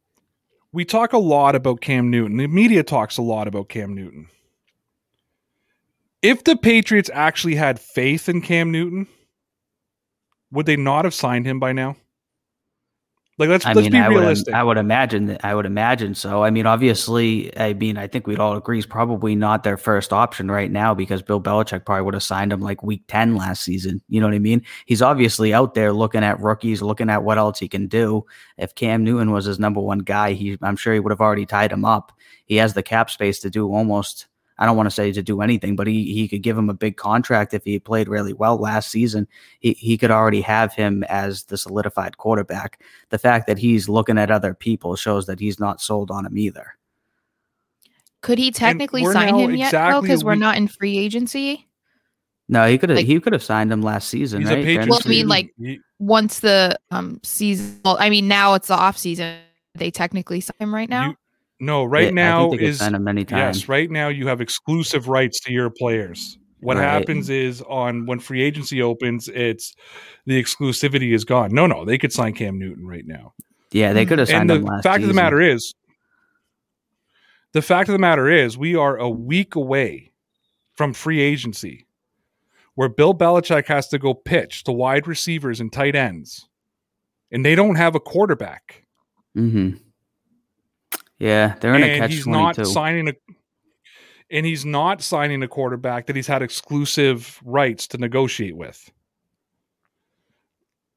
[0.72, 2.38] We talk a lot about Cam Newton.
[2.38, 4.28] The media talks a lot about Cam Newton
[6.22, 9.06] if the Patriots actually had faith in Cam Newton,
[10.52, 11.96] would they not have signed him by now?
[13.40, 14.52] Like let's I let's mean, be I would, realistic.
[14.52, 16.44] I would imagine that I would imagine so.
[16.44, 20.12] I mean, obviously, I mean, I think we'd all agree he's probably not their first
[20.12, 23.62] option right now because Bill Belichick probably would have signed him like week 10 last
[23.62, 24.02] season.
[24.10, 24.62] You know what I mean?
[24.84, 28.26] He's obviously out there looking at rookies, looking at what else he can do.
[28.58, 31.46] If Cam Newton was his number one guy, he I'm sure he would have already
[31.46, 32.12] tied him up.
[32.44, 34.26] He has the cap space to do almost
[34.60, 36.74] I don't want to say to do anything, but he he could give him a
[36.74, 39.26] big contract if he played really well last season.
[39.60, 42.82] He he could already have him as the solidified quarterback.
[43.08, 46.36] The fact that he's looking at other people shows that he's not sold on him
[46.38, 46.76] either.
[48.22, 49.72] Could he technically sign now him yet?
[49.72, 49.78] though?
[49.78, 51.66] exactly a Because we're not in free agency.
[52.50, 54.58] No, he could have Like- he could have signed him last season, He's right?
[54.58, 55.04] a During Patriots.
[55.04, 58.74] the Well, I mean, like- Once the um season, well, I mean, now it's the
[58.74, 59.38] off season.
[59.74, 61.08] They technically sign him right now.
[61.10, 61.16] You-
[61.60, 62.80] no, right now is
[63.30, 63.68] yes.
[63.68, 66.38] Right now, you have exclusive rights to your players.
[66.60, 66.84] What Right.
[66.84, 69.74] happens is on when free agency opens, it's
[70.26, 71.54] the exclusivity is gone.
[71.54, 73.32] No, no, they could sign Cam Newton right now.
[73.72, 75.74] Yeah, they could have signed the him last fact of the matter is,
[77.52, 80.12] the fact of the matter is, we are a week away
[80.74, 81.86] from free agency,
[82.74, 86.48] where Bill Belichick has to go pitch to wide receivers and tight ends,
[87.32, 88.84] and they don't have a quarterback.
[89.36, 89.76] Mm-hmm.
[91.20, 93.12] Yeah, they're in a and catch he's not signing a
[94.30, 98.90] and he's not signing a quarterback that he's had exclusive rights to negotiate with.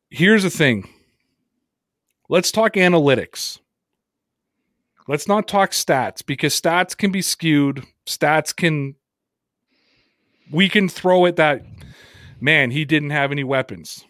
[0.09, 0.87] Here's the thing.
[2.29, 3.59] Let's talk analytics.
[5.07, 7.83] Let's not talk stats because stats can be skewed.
[8.05, 8.95] Stats can
[10.51, 11.65] we can throw it that
[12.39, 14.05] man, he didn't have any weapons.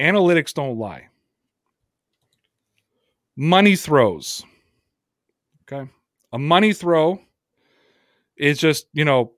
[0.00, 1.08] Analytics don't lie.
[3.36, 4.42] Money throws.
[5.70, 5.90] Okay.
[6.32, 7.20] A money throw
[8.36, 9.32] is just, you know,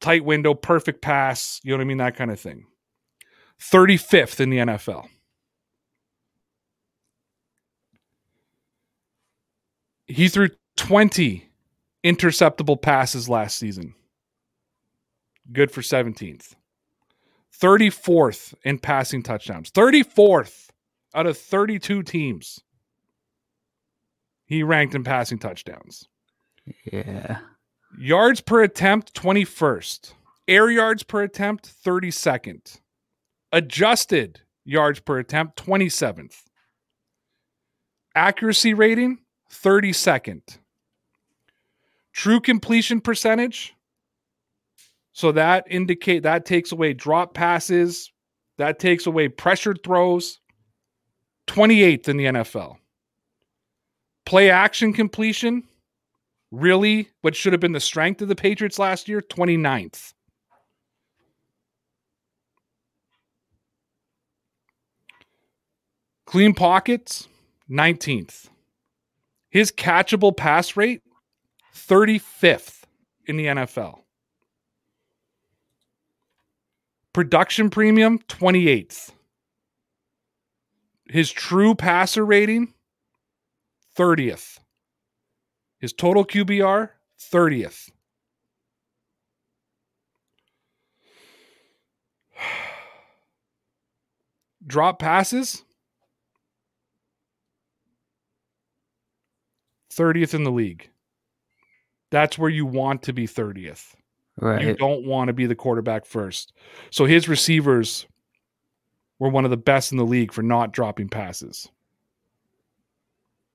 [0.00, 1.98] tight window, perfect pass, you know what I mean?
[1.98, 2.64] That kind of thing.
[3.60, 5.08] 35th in the NFL.
[10.06, 11.48] He threw 20
[12.04, 13.94] interceptable passes last season.
[15.52, 16.54] Good for 17th.
[17.60, 19.70] 34th in passing touchdowns.
[19.70, 20.68] 34th
[21.14, 22.60] out of 32 teams.
[24.50, 26.08] He ranked in passing touchdowns.
[26.92, 27.38] Yeah.
[27.96, 30.12] Yards per attempt, 21st.
[30.48, 32.80] Air yards per attempt, 32nd.
[33.52, 36.34] Adjusted yards per attempt, 27th.
[38.16, 39.20] Accuracy rating,
[39.52, 40.58] 32nd.
[42.12, 43.72] True completion percentage.
[45.12, 48.10] So that indicate that takes away drop passes,
[48.58, 50.40] that takes away pressured throws.
[51.46, 52.79] 28th in the NFL.
[54.24, 55.64] Play action completion,
[56.50, 60.12] really what should have been the strength of the Patriots last year, 29th.
[66.26, 67.26] Clean pockets,
[67.68, 68.48] 19th.
[69.50, 71.02] His catchable pass rate,
[71.74, 72.82] 35th
[73.26, 74.02] in the NFL.
[77.12, 79.10] Production premium, 28th.
[81.06, 82.74] His true passer rating,
[83.96, 84.58] 30th.
[85.78, 86.90] His total QBR,
[87.32, 87.90] 30th.
[94.66, 95.64] Drop passes,
[99.90, 100.90] 30th in the league.
[102.10, 103.94] That's where you want to be 30th.
[104.36, 104.66] Right.
[104.66, 106.52] You don't want to be the quarterback first.
[106.90, 108.06] So his receivers
[109.18, 111.68] were one of the best in the league for not dropping passes.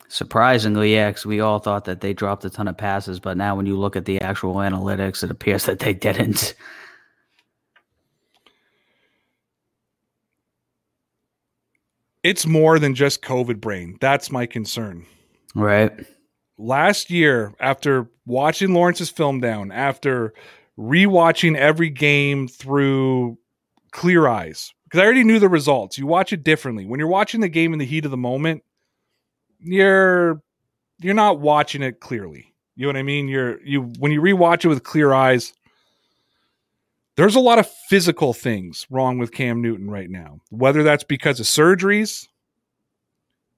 [0.07, 3.55] Surprisingly, yeah, 'cause we all thought that they dropped a ton of passes, but now
[3.55, 6.53] when you look at the actual analytics, it appears that they didn't.
[12.23, 13.97] It's more than just COVID brain.
[14.01, 15.05] That's my concern.
[15.53, 15.91] Right.
[16.57, 20.33] last year after watching Lawrence's film down, after
[20.79, 23.37] rewatching every game through
[23.91, 25.97] clear eyes, because I already knew the results.
[25.97, 26.85] You watch it differently.
[26.85, 28.63] When you're watching the game in the heat of the moment,
[29.59, 30.41] you're
[30.99, 32.53] you're not watching it clearly.
[32.75, 33.27] You know what I mean?
[33.27, 35.53] You're you when you rewatch it with clear eyes,
[37.15, 40.39] there's a lot of physical things wrong with Cam Newton right now.
[40.49, 42.27] Whether that's because of surgeries,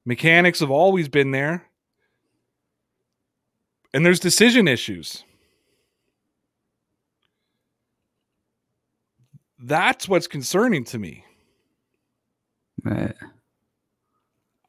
[0.06, 1.68] mechanics have always been there
[3.94, 5.24] and there's decision issues.
[9.60, 11.26] That's what's concerning to me.
[12.84, 13.16] Right.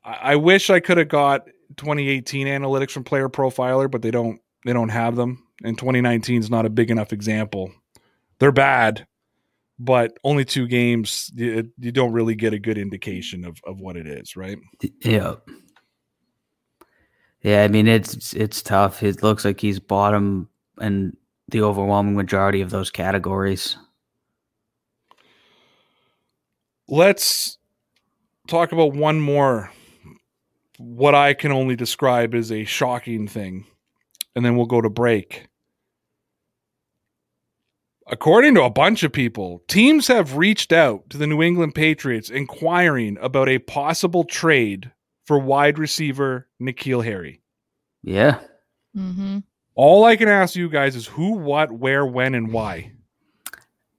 [0.09, 4.40] I, I wish I could have got 2018 analytics from Player Profiler, but they don't.
[4.64, 7.71] They don't have them, and 2019 is not a big enough example.
[8.40, 9.07] They're bad,
[9.79, 13.97] but only two games, you, you don't really get a good indication of, of what
[13.97, 14.59] it is, right?
[15.03, 15.37] Yeah.
[17.42, 19.05] Yeah, I mean it's it's tough.
[19.05, 20.49] It looks like he's bottom
[20.81, 21.16] in
[21.49, 23.77] the overwhelming majority of those categories.
[26.88, 27.59] Let's
[28.49, 29.71] talk about one more
[30.79, 33.67] what I can only describe as a shocking thing,
[34.35, 35.49] and then we'll go to break.
[38.11, 42.31] According to a bunch of people, teams have reached out to the New England Patriots
[42.31, 44.91] inquiring about a possible trade
[45.27, 47.43] for wide receiver N'Keal Harry.
[48.03, 48.38] Yeah.
[48.97, 49.41] Mm-hmm.
[49.75, 52.93] All I can ask you guys is who, what, where, when, and why.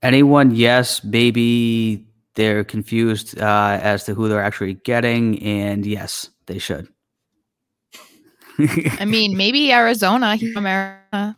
[0.02, 1.04] Anyone, yes.
[1.04, 2.08] Maybe
[2.39, 6.88] they're confused uh, as to who they're actually getting, and yes, they should.
[8.58, 10.38] I mean, maybe Arizona.
[10.38, 11.36] He's from Arizona.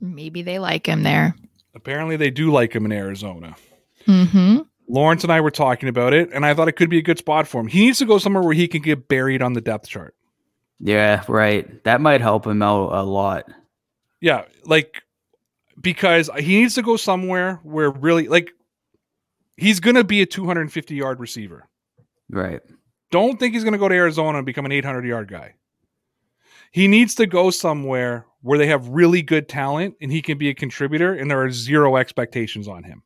[0.00, 1.34] Maybe they like him there.
[1.74, 3.56] Apparently, they do like him in Arizona.
[4.06, 4.58] Mm-hmm.
[4.88, 7.18] Lawrence and I were talking about it, and I thought it could be a good
[7.18, 7.66] spot for him.
[7.66, 10.14] He needs to go somewhere where he can get buried on the depth chart.
[10.78, 11.82] yeah, right.
[11.82, 13.46] That might help him out a lot.
[14.20, 15.02] Yeah, like
[15.80, 18.52] because he needs to go somewhere where really like
[19.56, 21.68] he's going to be a 250 yard receiver.
[22.30, 22.60] Right.
[23.10, 25.54] Don't think he's going to go to Arizona and become an 800 yard guy.
[26.72, 30.48] He needs to go somewhere where they have really good talent and he can be
[30.48, 33.02] a contributor and there are zero expectations on him.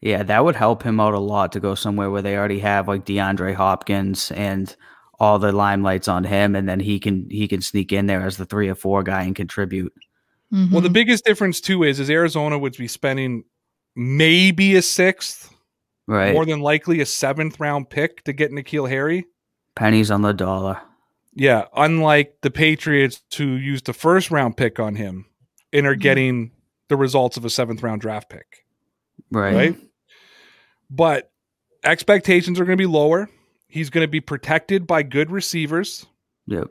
[0.00, 2.88] Yeah, that would help him out a lot to go somewhere where they already have
[2.88, 4.74] like DeAndre Hopkins and
[5.18, 8.38] all the limelights on him, and then he can he can sneak in there as
[8.38, 9.92] the three or four guy and contribute.
[10.52, 10.72] Mm-hmm.
[10.72, 13.44] Well, the biggest difference too is is Arizona would be spending
[13.94, 15.52] maybe a sixth,
[16.10, 16.32] Right.
[16.34, 19.26] more than likely a seventh round pick to get N'Keal Harry.
[19.76, 20.80] Pennies on the dollar.
[21.34, 25.26] Yeah, unlike the Patriots who used the first round pick on him
[25.72, 26.00] and are Mhm.
[26.00, 26.50] getting
[26.88, 28.64] the results of a seventh round draft pick.
[29.30, 29.54] Right.
[29.54, 29.76] Right.
[30.90, 31.30] But
[31.84, 33.30] expectations are going to be lower.
[33.68, 36.06] He's going to be protected by good receivers
[36.48, 36.66] Yep.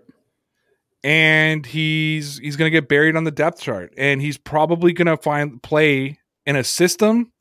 [1.03, 5.05] and he's he's going to get buried on the depth chart and he's probably going
[5.07, 7.31] to find play in a system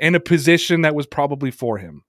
[0.00, 2.02] and a position that was probably for him.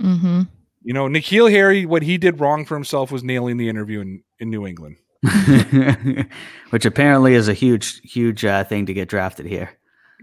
[0.00, 0.48] Mhm.
[0.82, 4.22] You know, N'Keal Harry, what he did wrong for himself was nailing the interview in,
[4.38, 4.96] in New England.
[6.70, 9.70] Which apparently is a huge, huge uh, thing to get drafted here.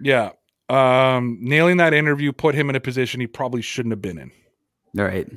[0.01, 0.31] Yeah.
[0.69, 4.31] Um, nailing that interview put him in a position he probably shouldn't have been in.
[4.97, 5.27] All right.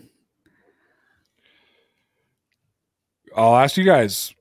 [3.36, 4.34] I'll ask you guys.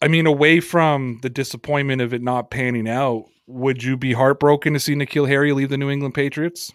[0.00, 4.72] I mean, away from the disappointment of it not panning out, would you be heartbroken
[4.72, 6.72] to see N'Keal Harry leave the New England Patriots?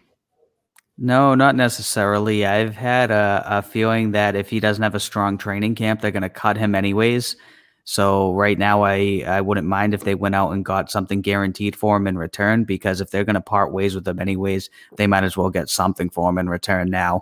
[0.98, 2.46] No, not necessarily.
[2.46, 6.12] I've had a, a feeling that if he doesn't have a strong training camp, they're
[6.12, 7.38] going to cut him anyways.
[7.86, 11.76] So right now, I, I wouldn't mind if they went out and got something guaranteed
[11.76, 15.08] for him in return because if they're going to part ways with him anyways, they
[15.08, 17.22] might as well get something for him in return now.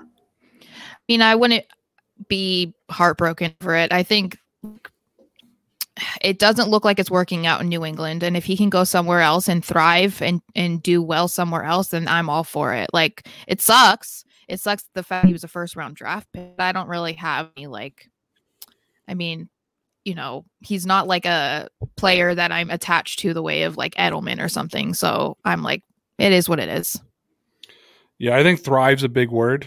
[0.00, 0.04] I
[1.08, 1.66] mean, I wouldn't
[2.28, 3.92] be heartbroken for it.
[3.92, 4.38] I think
[6.20, 8.22] it doesn't look like it's working out in New England.
[8.22, 11.88] And if he can go somewhere else and thrive and and do well somewhere else,
[11.88, 12.90] then I'm all for it.
[12.92, 14.24] Like it sucks.
[14.48, 16.54] It sucks the fact he was a first round draft pick.
[16.58, 18.10] I don't really have any like
[19.08, 19.48] I mean,
[20.04, 23.94] you know, he's not like a player that I'm attached to the way of like
[23.94, 24.94] Edelman or something.
[24.94, 25.82] So I'm like,
[26.18, 27.00] it is what it is.
[28.18, 29.66] Yeah, I think thrive's a big word.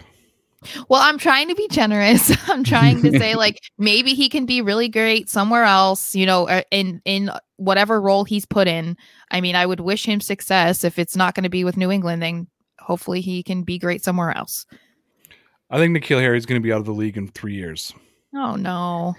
[0.89, 2.31] Well, I'm trying to be generous.
[2.49, 6.47] I'm trying to say like maybe he can be really great somewhere else, you know,
[6.47, 8.97] uh, in in whatever role he's put in.
[9.31, 10.83] I mean, I would wish him success.
[10.83, 12.47] If it's not going to be with New England, then
[12.79, 14.65] hopefully he can be great somewhere else.
[15.69, 17.93] I think N'Keal Harry is going to be out of the league in three years.
[18.35, 19.15] Oh no.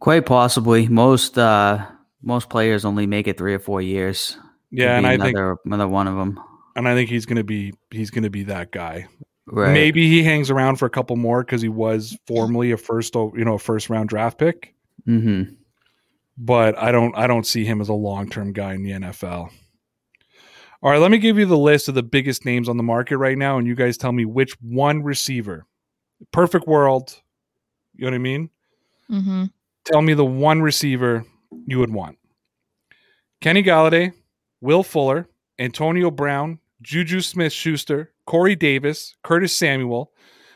[0.00, 0.88] Quite possibly.
[0.88, 1.84] Most uh,
[2.22, 4.38] most players only make it three or four years.
[4.70, 6.40] Yeah, and be I another, another one of them.
[6.76, 9.08] and I think he's going to be he's going to be that guy.
[9.52, 9.72] Right.
[9.72, 13.44] Maybe he hangs around for a couple more because he was formerly a first you
[13.44, 14.74] know a first round draft pick.
[15.08, 15.54] Mm-hmm.
[16.36, 19.50] but I don't I don't see him as a long term guy in the NFL.
[20.82, 23.18] All right, let me give you the list of the biggest names on the market
[23.18, 25.66] right now, and you guys tell me which one receiver.
[26.32, 27.20] Perfect world,
[27.94, 28.50] you know what I mean?
[29.10, 29.44] Mm-hmm.
[29.84, 31.24] Tell me the one receiver
[31.66, 32.18] you would want.
[33.40, 34.12] Kenny Golladay,
[34.60, 40.12] Will Fuller, Antonio Brown, Juju Smith Schuster, Corey Davis, Curtis Samuel,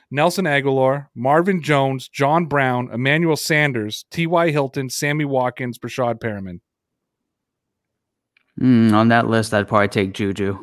[0.09, 4.53] Nelson Agholor, Marvin Jones, John Brown, Emmanuel Sanders, T.Y.
[4.53, 6.61] Hilton, Sammy Watkins, Breshad Perriman.
[8.61, 10.57] Mm, on that list, I'd probably take Juju.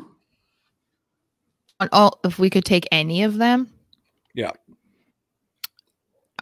[1.80, 3.70] On all, if we could take any of them.
[4.34, 4.52] Yeah.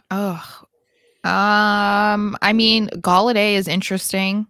[0.09, 0.41] Oh.
[1.25, 2.37] Um.
[2.41, 4.47] I mean, Golladay is interesting.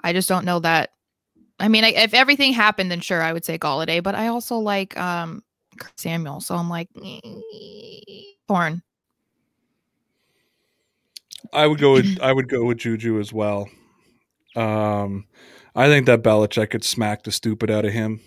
[0.00, 0.90] I just don't know that
[1.60, 4.02] I mean, I, if everything happened, then sure, I would say Golladay.
[4.02, 5.42] But I also like um
[5.96, 6.88] Samuel, so I'm like
[8.48, 8.82] torn.
[11.52, 13.68] I would go with I would go with Juju as well.
[14.56, 15.26] Um,
[15.74, 18.20] I think that Belichick could smack the stupid out of him.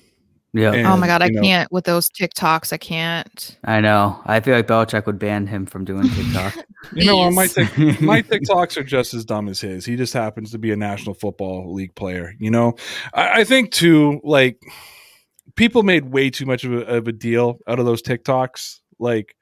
[0.54, 0.74] Yeah.
[0.74, 2.74] And, oh my god, I know, can't with those TikToks.
[2.74, 3.58] I can't.
[3.64, 4.22] I know.
[4.26, 6.56] I feel like Belichick would ban him from doing TikTok.
[6.94, 7.70] You know, my Please.
[7.76, 9.84] tic- my TikToks are just as dumb as his.
[9.84, 12.34] He just happens to be a National Football League player.
[12.40, 12.76] You know,
[13.14, 14.22] I, I think too.
[14.24, 14.62] Like
[15.58, 18.80] people made way too much of a, of a deal out of those TikToks.
[18.98, 19.36] Like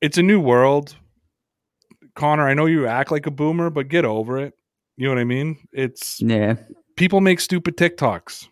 [0.00, 0.94] it's a new world.
[2.14, 4.54] Connor, I know you act like a boomer, but get over it.
[4.96, 5.56] You know what I mean?
[5.72, 6.56] It's yeah.
[6.96, 8.48] people make stupid TikToks.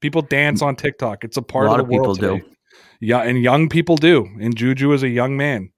[0.00, 1.22] People dance on TikTok.
[1.22, 2.44] It's a part A lot of the of world people do.
[3.00, 4.28] Yeah, and young people do.
[4.40, 5.70] And Juju is a young man,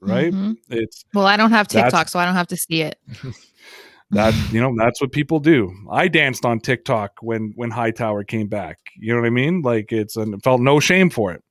[0.00, 0.32] right?
[0.32, 0.56] Mhm.
[0.68, 2.98] It's Well, I don't have TikTok, so I don't have to see it.
[4.10, 5.72] that you know that's what people do.
[5.90, 8.78] I danced on TikTok when when Hightower came back.
[8.98, 9.62] You know what I mean?
[9.62, 11.42] Like it's and felt no shame for it.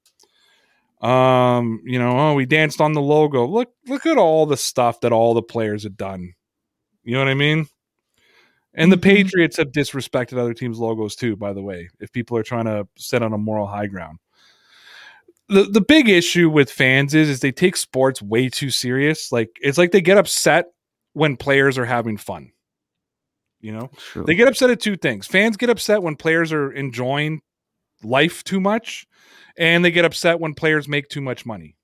[1.05, 3.45] Um, you know, oh, we danced on the logo.
[3.45, 6.33] Look, look at all the stuff that all the players had done.
[7.03, 7.67] You know what I mean?
[8.73, 9.03] And the Mhm.
[9.03, 12.87] Patriots have disrespected other teams' logos too, by the way, if people are trying to
[12.97, 14.19] sit on a moral high ground.
[15.47, 19.31] The the big issue with fans is is they take sports way too serious.
[19.31, 20.65] Like it's like they get upset
[21.15, 22.51] when players are having fun.
[23.61, 23.89] You know?
[23.97, 24.25] True.
[24.25, 25.25] They get upset at two things.
[25.25, 27.41] Fans get upset when players are enjoying
[28.03, 29.07] life too much,
[29.57, 31.75] and they get upset when players make too much money.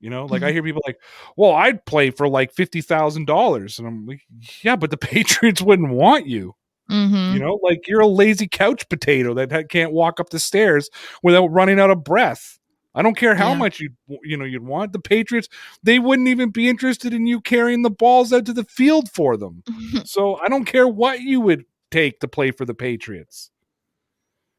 [0.00, 0.98] You know, like I hear people like,
[1.36, 4.22] "Well, I'd play for like fifty thousand dollars," and I'm like,
[4.62, 6.54] "Yeah, but the Patriots wouldn't want you."
[6.88, 10.90] hmm You know, like you're a lazy couch potato that can't walk up the stairs
[11.22, 12.58] without running out of breath.
[12.94, 13.58] I don't care how Yeah.
[13.58, 13.90] much you
[14.22, 15.48] you know you'd want the Patriots.
[15.82, 19.36] They wouldn't even be interested in you carrying the balls out to the field for
[19.36, 19.62] them.
[20.04, 23.50] So I don't care what you would take to play for the Patriots.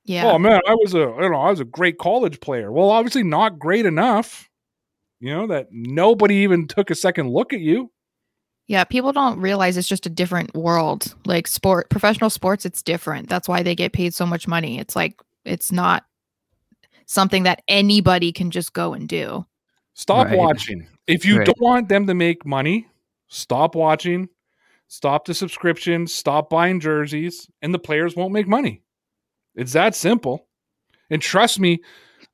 [0.06, 0.26] yeah.
[0.32, 2.72] Oh man, I was a you know I was a great college player.
[2.72, 4.50] Well, obviously not great enough.
[5.20, 7.92] You know that nobody even took a second look at you.
[8.68, 11.14] Yeah, people don't realize it's just a different world.
[11.26, 13.28] Like sport, professional sports, it's different.
[13.30, 14.80] That's why they get paid so much money.
[14.80, 16.06] It's like it's not
[17.06, 19.46] something that anybody can just go and do.
[19.94, 20.38] Stop Right.
[20.38, 20.88] watching.
[21.08, 21.46] If you Right.
[21.46, 22.88] don't want them to make money,
[23.28, 24.30] stop watching.
[24.88, 26.08] Stop the subscription.
[26.08, 28.84] Stop buying jerseys, and the players won't make money.
[29.56, 30.48] It's that simple.
[31.10, 31.80] And trust me,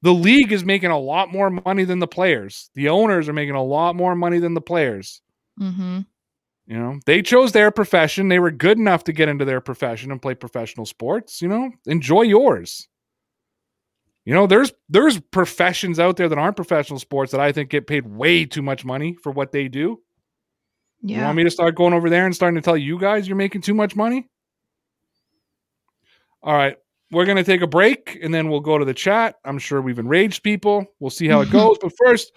[0.01, 2.69] the league is making a lot more money than the players.
[2.75, 5.21] The owners are making a lot more money than the players.
[5.59, 5.99] Mm-hmm.
[6.67, 8.27] You know, they chose their profession.
[8.29, 11.41] They were good enough to get into their profession and play professional sports.
[11.41, 12.87] You know, enjoy yours.
[14.25, 17.87] You know, there's there's professions out there that aren't professional sports that I think get
[17.87, 19.99] paid way too much money for what they do.
[21.01, 23.37] You want me to start going over there and starting to tell you guys you're
[23.37, 24.27] making too much money?
[26.43, 26.75] All right,
[27.11, 29.35] we're gonna take a break and then we'll go to the chat.
[29.45, 30.85] I'm sure we've enraged people.
[30.99, 31.77] We'll see how it goes.
[31.81, 32.33] But first,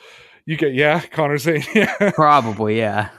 [0.46, 2.10] you get yeah, Connor saying yeah.
[2.12, 3.10] Probably, yeah.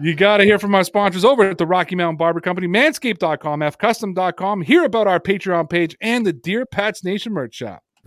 [0.00, 3.60] You got to hear from our sponsors over at the Rocky Mountain Barber Company, manscaped.com,
[3.60, 4.62] fcustom.com.
[4.62, 7.82] Hear about our Patreon page and the Dear Pats Nation merch shop.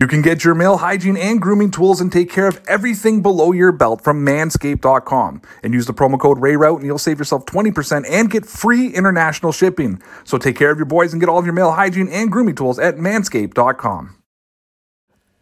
[0.00, 3.52] You can get your male hygiene and grooming tools and take care of everything below
[3.52, 5.42] your belt from manscaped.com.
[5.62, 9.52] And use the promo code RAYROUTE and you'll save yourself 20% and get free international
[9.52, 10.00] shipping.
[10.24, 12.54] So take care of your boys and get all of your male hygiene and grooming
[12.54, 14.19] tools at manscaped.com.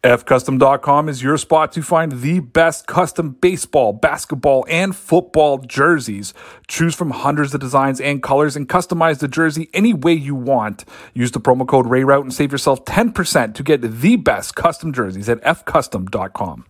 [0.04, 6.32] FCustom.com is your spot to find the best custom baseball, basketball, and football jerseys.
[6.68, 10.84] Choose from hundreds of designs and colors and customize the jersey any way you want.
[11.14, 15.28] Use the promo code RAYROUTE and save yourself 10% to get the best custom jerseys
[15.28, 16.64] at FCustom.com.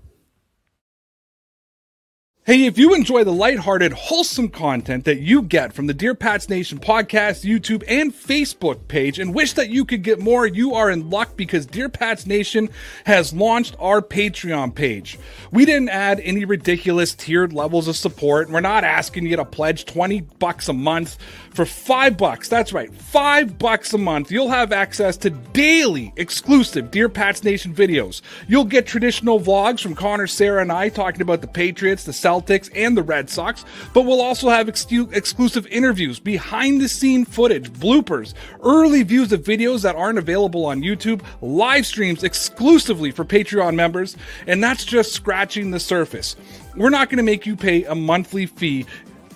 [2.48, 6.48] Hey, if you enjoy the lighthearted, wholesome content that you get from the Dear Pats
[6.48, 10.90] Nation podcast, YouTube, and Facebook page and wish that you could get more, you are
[10.90, 12.70] in luck because Dear Pats Nation
[13.04, 15.18] has launched our Patreon page.
[15.52, 18.46] We didn't add any ridiculous tiered levels of support.
[18.46, 21.18] And we're not asking you to pledge 20 bucks a month.
[21.50, 26.90] For 5 bucks, that's right, 5 bucks a month, you'll have access to daily exclusive
[26.90, 28.22] Dear Pats Nation videos.
[28.46, 32.37] You'll get traditional vlogs from Connor, Sarah, and I talking about the Patriots, the Celtics,
[32.38, 37.70] Celtics and the Red Sox, but we'll also have exclusive interviews, behind the scene footage,
[37.70, 43.74] bloopers, early views of videos that aren't available on YouTube, live streams exclusively for Patreon
[43.74, 44.16] members,
[44.46, 46.36] and that's just scratching the surface.
[46.76, 48.86] We're not going to make you pay a monthly fee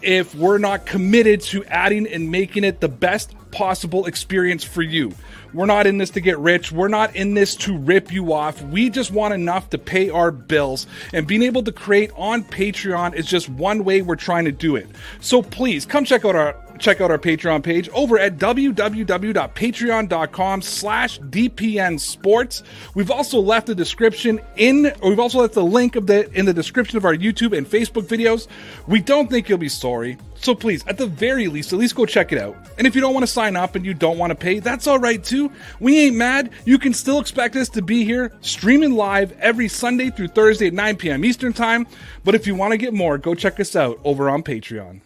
[0.00, 5.12] if we're not committed to adding and making it the best possible experience for you.
[5.54, 6.72] We're not in this to get rich.
[6.72, 8.62] We're not in this to rip you off.
[8.62, 10.86] We just want enough to pay our bills.
[11.12, 14.76] And being able to create on Patreon is just one way we're trying to do
[14.76, 14.88] it.
[15.20, 21.20] So please come check out our check out our Patreon page over at www.patreon.com slash
[21.20, 22.62] DPN Sports.
[22.94, 26.54] We've also left a description in, we've also left the link of the in the
[26.54, 28.48] description of our YouTube and Facebook videos.
[28.86, 30.18] We don't think you'll be sorry.
[30.42, 32.56] So please, at the very least, at least go check it out.
[32.76, 34.88] And if you don't want to sign up and you don't want to pay, that's
[34.88, 35.50] all right too.
[35.78, 36.50] We ain't mad.
[36.64, 40.74] You can still expect us to be here streaming live every Sunday through Thursday at
[40.74, 41.24] 9 p.m.
[41.24, 41.86] Eastern Time.
[42.24, 45.00] But if you want to get more, go check us out over on Patreon.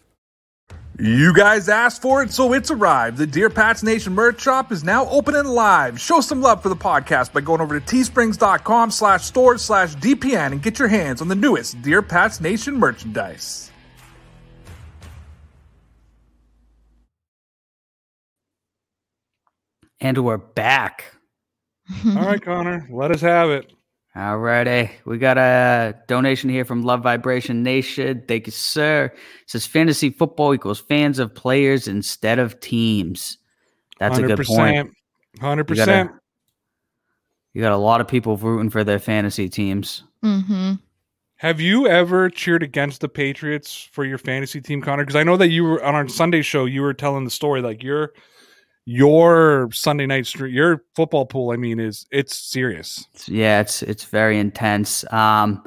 [0.99, 3.19] You guys asked for it, so it's arrived.
[3.19, 6.01] The Dear Pats Nation merch shop is now open and live.
[6.01, 10.53] Show some love for the podcast by going over to teesprings.com slash stores slash DPN
[10.53, 13.71] and get your hands on the newest Dear Pats Nation merchandise.
[20.01, 21.05] And we're back.
[22.05, 23.73] All right, Connor, let us have it.
[24.15, 24.91] All righty.
[25.05, 28.23] We got a donation here from Love Vibration Nation.
[28.27, 29.07] Thank you, sir.
[29.07, 33.39] It says fantasy football equals fans of players instead of teams.
[33.99, 34.91] That's a good point.
[35.39, 35.71] 100%.
[35.71, 36.11] You got, a,
[37.55, 40.03] you got a lot of people rooting for their fantasy teams.
[40.23, 40.75] Mm-hmm.
[41.37, 45.05] Have you ever cheered against the Patriots for your fantasy team, Connor?
[45.05, 47.61] Because I know that you were on our Sunday show, you were telling the story
[47.61, 48.13] like you're
[48.87, 53.07] your Sunday night stream, your football pool, I mean, is it's serious.
[53.27, 55.05] Yeah, it's it's very intense.
[55.13, 55.63] Um,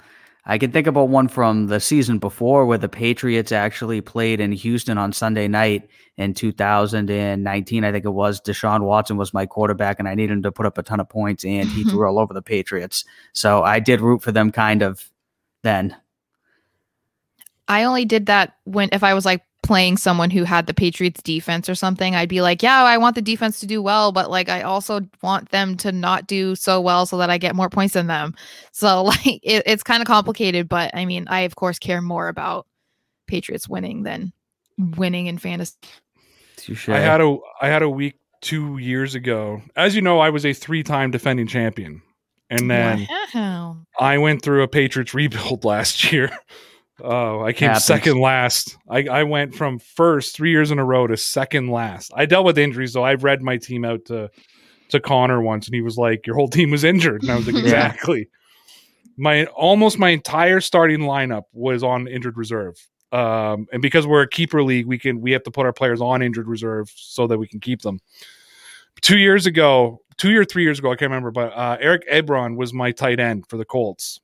[0.45, 4.51] I can think about one from the season before where the Patriots actually played in
[4.51, 7.83] Houston on Sunday night in 2019.
[7.83, 10.65] I think it was Deshaun Watson was my quarterback, and I needed him to put
[10.65, 13.03] up a ton of points, and he threw all over the Patriots.
[13.33, 15.11] So I did root for them kind of
[15.61, 15.95] then.
[17.67, 21.21] I only did that when if I was like playing someone who had the Patriots
[21.21, 24.31] defense or something, I'd be like, yeah, I want the defense to do well, but
[24.31, 27.69] like I also want them to not do so well so that I get more
[27.69, 28.33] points than them.
[28.71, 32.29] So like it, it's kind of complicated, but I mean, I of course care more
[32.29, 32.65] about
[33.27, 34.33] Patriots winning than
[34.79, 35.77] winning in fantasy.
[36.57, 36.89] Touche.
[36.89, 39.61] I had a I had a week two years ago.
[39.75, 42.01] As you know, I was a three time defending champion.
[42.49, 43.77] And then wow.
[43.99, 46.31] I went through a Patriots rebuild last year.
[47.01, 47.85] Oh, I came Happens.
[47.85, 48.77] second last.
[48.89, 52.11] I, I went from first three years in a row to second last.
[52.15, 53.03] I dealt with injuries, though.
[53.03, 54.29] I've read my team out to
[54.89, 57.45] to Connor once, and he was like, "Your whole team was injured," and I was
[57.47, 57.61] like, Yeah.
[57.63, 58.27] "Exactly."
[59.17, 62.75] My almost my entire starting lineup was on injured reserve,
[63.11, 66.01] um, and because we're a keeper league, we can we have to put our players
[66.01, 67.99] on injured reserve so that we can keep them.
[69.01, 72.55] Two years ago, two or three years ago, I can't remember, but uh, Eric Ebron
[72.57, 74.19] was my tight end for the Colts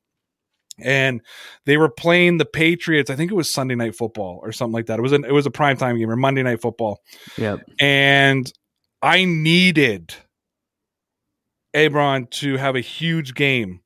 [0.79, 1.21] and
[1.65, 3.09] they were playing the Patriots.
[3.09, 4.99] I think it was Sunday night football or something like that.
[4.99, 7.01] It was an, it was a primetime game or Monday night football,
[7.37, 7.57] Yeah.
[7.79, 8.51] and
[9.01, 10.13] I needed
[11.75, 13.81] Ebron to have a huge game.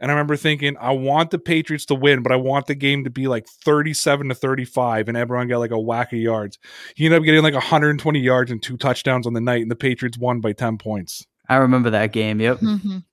[0.00, 3.04] And I remember thinking, I want the Patriots to win, but I want the game
[3.04, 6.58] to be like 37 to 35, and Ebron got like a whack of yards.
[6.94, 9.76] He ended up getting like 120 yards and two touchdowns on the night, and the
[9.76, 11.26] Patriots won by 10 points.
[11.48, 12.40] I remember that game.
[12.40, 12.58] Yep.
[12.58, 13.04] Mhm.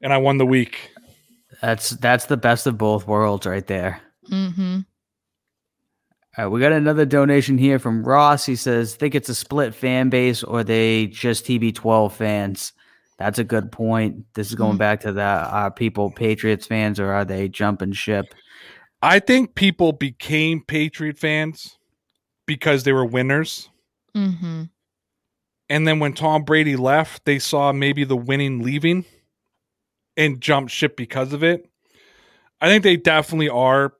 [0.00, 0.92] And I won the week.
[1.62, 4.00] That's that's the best of both worlds right there.
[4.30, 4.80] Mm-hmm.
[6.36, 8.46] All right, we got another donation here from Ross.
[8.46, 12.72] He says, "Think it's a split fan base, or they just TB12 fans."
[13.18, 14.24] That's a good point.
[14.34, 14.78] This is going Mhm.
[14.78, 18.26] back to the are people Patriots fans, or are they jumping ship?
[19.02, 21.78] I think people became Patriot fans
[22.46, 23.68] because they were winners.
[24.14, 24.70] Mhm.
[25.68, 29.04] And then when Tom Brady left, they saw maybe the winning leaving
[30.18, 31.70] and jumped ship because of it.
[32.60, 33.94] I think they definitely are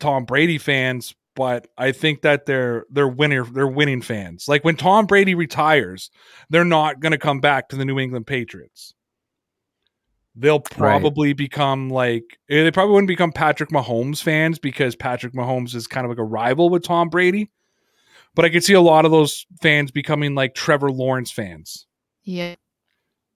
[0.00, 4.46] Tom Brady fans, but I think that they're they're winner they're winning fans.
[4.48, 6.10] Like when Tom Brady retires,
[6.50, 8.92] they're not going to come back to the New England Patriots.
[10.36, 15.76] They'll probably become like eh, they probably wouldn't become Patrick Mahomes fans because Patrick Mahomes
[15.76, 17.52] is kind of like a rival with Tom Brady.
[18.34, 21.86] But I could see a lot of those fans becoming like Trevor Lawrence fans.
[22.24, 22.56] Yeah.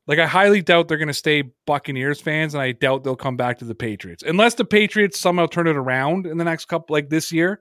[0.08, 3.36] Like I highly doubt they're going to stay Buccaneers fans, and I doubt they'll come
[3.36, 6.94] back to the Patriots unless the Patriots somehow turn it around in the next couple,
[6.94, 7.60] like this year,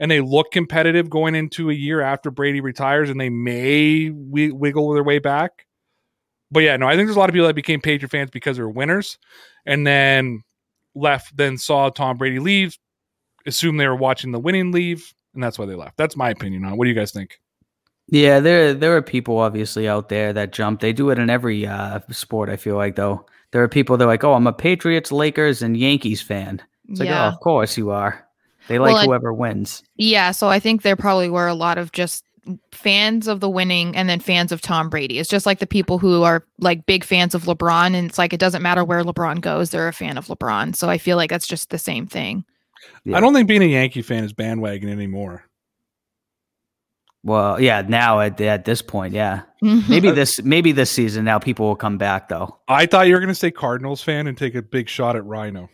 [0.00, 4.52] and they look competitive going into a year after Brady retires, and they may wi-
[4.52, 5.66] wiggle their way back.
[6.50, 8.56] But yeah, no, I think there's a lot of people that became Patriot fans because
[8.56, 9.18] they're winners,
[9.64, 10.42] and then
[10.96, 12.76] left, then saw Tom Brady leave,
[13.46, 15.96] assumed they were watching the winning leave, and that's why they left.
[15.96, 16.72] That's my opinion on.
[16.72, 16.76] it.
[16.76, 17.38] What do you guys think?
[18.08, 20.80] Yeah, there there are people obviously out there that jump.
[20.80, 22.50] They do it in every uh, sport.
[22.50, 25.62] I feel like though there are people that are like, oh, I'm a Patriots, Lakers,
[25.62, 26.60] and Yankees fan.
[26.88, 27.28] It's like, oh, yeah.
[27.28, 28.26] of course you are.
[28.68, 29.82] They like Well, I- whoever wins.
[29.96, 32.24] Yeah, so I think there probably were a lot of just
[32.72, 35.18] fans of the winning and then fans of Tom Brady.
[35.18, 38.32] It's just like the people who are like big fans of LeBron and it's like
[38.32, 40.76] it doesn't matter where LeBron goes, they're a fan of LeBron.
[40.76, 42.44] So I feel like that's just the same thing.
[43.04, 43.16] Yeah.
[43.16, 45.44] I don't think being a Yankee fan is bandwagon anymore.
[47.24, 49.42] Well, yeah, now at at this point, yeah.
[49.62, 49.90] Mm-hmm.
[49.90, 52.58] Maybe this maybe this season now people will come back though.
[52.68, 55.24] I thought you were going to say Cardinals fan and take a big shot at
[55.24, 55.70] Rhino.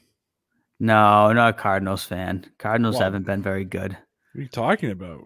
[0.78, 2.46] No, not a Cardinals fan.
[2.58, 3.02] Cardinals Why?
[3.04, 3.92] haven't been very good.
[3.92, 5.24] What are you talking about?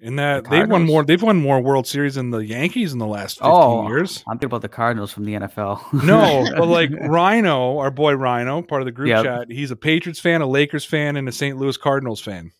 [0.00, 2.98] In that The they've won more, they've won more World Series than the Yankees in
[2.98, 4.22] the last fifteen Oh, years.
[4.28, 6.04] I'm thinking about the Cardinals from the NFL.
[6.04, 9.24] No, but like Rhino, our boy Rhino, part of the group Yep.
[9.24, 11.56] chat, he's a Patriots fan, a Lakers fan, and a St.
[11.56, 12.52] Louis Cardinals fan.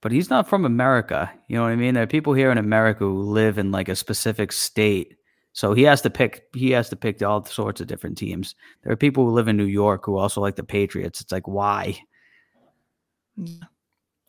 [0.00, 1.30] But he's not from America.
[1.48, 1.94] You know what I mean?
[1.94, 5.16] There are people here in America who live in like a specific state.
[5.52, 8.54] So he has to pick he has to pick all sorts of different teams.
[8.82, 11.20] There are people who live in New York who also like the Patriots.
[11.20, 11.98] It's like why?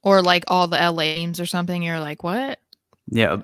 [0.03, 1.84] or like all the LA teams or something.
[1.84, 2.59] You're like, what?
[3.07, 3.41] Yeah.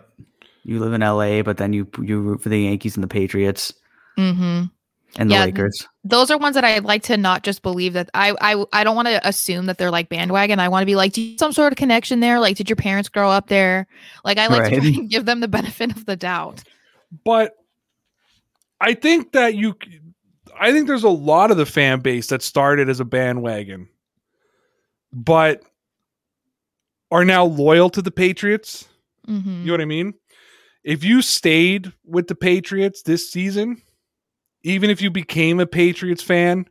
[0.63, 3.73] You live in LA, but then you you root for the Yankees and the Patriots
[4.17, 4.65] Mm-hmm.
[5.15, 5.87] And the Yeah, Lakers.
[6.03, 8.95] Those are ones that I'd like to not just believe that I I I don't
[8.95, 10.59] want to assume that they're like bandwagon.
[10.59, 12.39] I want to be like, do you have some sort of connection there?
[12.39, 13.87] Like, did your parents grow up there?
[14.23, 14.83] Like, I like to Right.
[14.83, 16.63] try and give them the benefit of the doubt.
[17.23, 17.55] But
[18.81, 19.75] I think that you,
[20.59, 23.87] I think there's a lot of the fan base that started as a bandwagon,
[25.13, 25.63] but
[27.09, 28.87] are now loyal to the Patriots.
[29.27, 29.61] Mm-hmm.
[29.61, 30.13] You know what I mean?
[30.83, 33.81] If you stayed with the Patriots this season,
[34.63, 36.65] even if you became a Patriots fan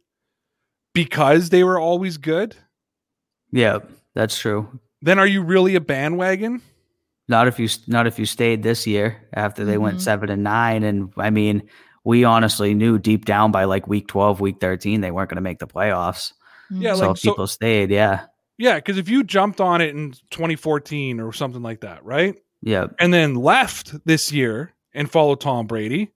[0.94, 2.56] because they were always good,
[3.52, 3.78] Yeah,
[4.14, 4.80] that's true.
[5.02, 6.62] then are you really a bandwagon?
[7.28, 10.02] Not if you not if you stayed this year after they went Mhm.
[10.02, 10.84] seven and nine.
[10.84, 11.62] And I mean,
[12.04, 15.40] we honestly knew deep down by like week twelve, week thirteen, they weren't going to
[15.42, 16.32] make the playoffs.
[16.70, 18.26] Yeah, so like, if so- people stayed, yeah,
[18.58, 22.36] Yeah, because if you jumped on it in 2014 or something like that, right?
[22.62, 26.10] yeah, and then left this year and followed Tom Brady,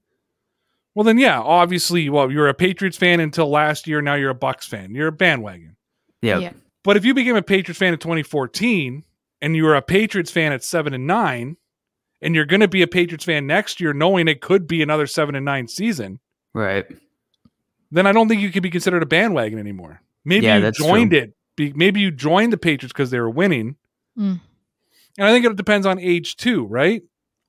[1.00, 4.34] well then yeah, obviously, well, you're a Patriots fan until last year, now you're a
[4.34, 4.94] Bucks fan.
[4.94, 5.76] You're a bandwagon.
[6.20, 6.52] yeah, Yeah.
[6.84, 9.02] But if you became a Patriots fan in 2014
[9.40, 11.56] and you were a Patriots fan at 7 and 9
[12.20, 15.06] and you're going to be a Patriots fan next year knowing it could be another
[15.06, 16.20] 7 and 9 season,
[16.52, 16.84] right,
[17.90, 20.02] then I don't think you could be considered a bandwagon anymore.
[20.26, 21.20] Maybe Yeah, you that's joined true.
[21.20, 21.34] it.
[21.56, 23.76] Be, maybe you joined the Patriots because they were winning.
[24.18, 24.38] Mm.
[25.16, 27.00] And I think it depends on age too, right?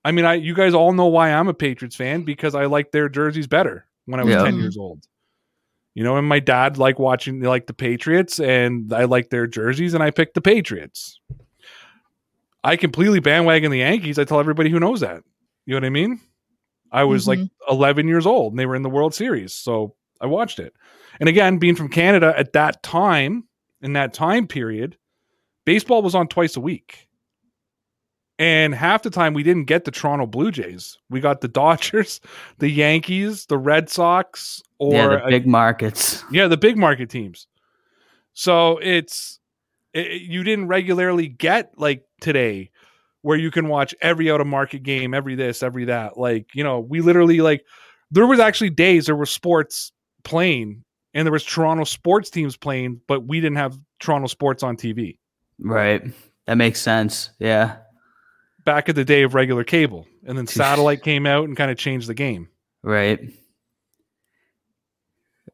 [0.04, 2.92] I mean, I you guys all know why I'm a Patriots fan because I liked
[2.92, 4.44] their jerseys better when I was Yeah.
[4.44, 5.08] 10 years old.
[5.94, 9.94] You know, and my dad liked watching like the Patriots and I liked their jerseys
[9.94, 11.20] and I picked the Patriots.
[12.64, 14.18] I completely bandwagon the Yankees.
[14.18, 15.24] I tell everybody who knows that.
[15.66, 16.20] You know what I mean?
[16.92, 17.74] I was like mm-hmm.
[17.74, 19.54] 11 years old and they were in the World Series.
[19.54, 20.74] So I watched it.
[21.20, 23.46] And again, being from Canada at that time,
[23.82, 24.98] in that time period,
[25.66, 27.08] baseball was on twice a week.
[28.42, 30.98] And half the time we didn't get the Toronto Blue Jays.
[31.12, 32.20] We got the Dodgers,
[32.58, 36.24] the Yankees, the Red Sox, or yeah, the big markets.
[36.32, 37.46] yeah, the big market teams.
[38.34, 39.40] So it's
[39.94, 42.72] it, you didn't regularly get like today
[43.22, 46.18] where you can watch every out of market game, every this, every that.
[46.18, 47.64] Like, you know, we literally like
[48.10, 49.92] there was actually days there were sports
[50.24, 50.84] playing
[51.14, 55.20] and there was Toronto sports teams playing, but we didn't have Toronto sports on TV.
[55.60, 56.12] Right,
[56.48, 57.30] that makes sense.
[57.38, 57.78] Yeah,
[58.66, 60.08] Back at the day of regular cable.
[60.26, 62.50] And then satellite came out and kind of changed the game.
[62.84, 63.20] right.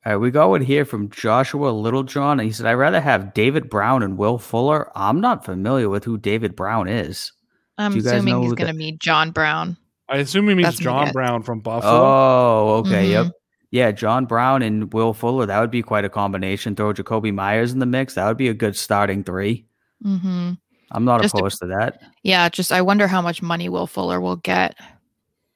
[0.05, 2.39] All right, we got one here from Joshua Littlejohn.
[2.39, 6.17] He said, "I'd rather have David Brown and Will Fuller." I'm not familiar with who
[6.17, 7.33] David Brown is.
[7.77, 9.75] I'm Do you guys assuming know he's going to the- meet John Brown.
[10.09, 11.11] I assume he means That's John.
[11.11, 11.91] Brown from Buffalo.
[11.93, 13.07] Oh, okay.
[13.07, 13.11] Mhm.
[13.11, 13.31] Yep.
[13.71, 15.45] Yeah, John Brown and Will Fuller.
[15.45, 16.75] That would be quite a combination.
[16.75, 18.13] Throw Jakobi Meyers in the mix.
[18.13, 19.65] That would be a good starting three.
[20.01, 20.51] hmm
[20.91, 22.01] I'm not Just a- opposed to that.
[22.23, 24.75] Yeah, just I wonder how much money Will Fuller will get.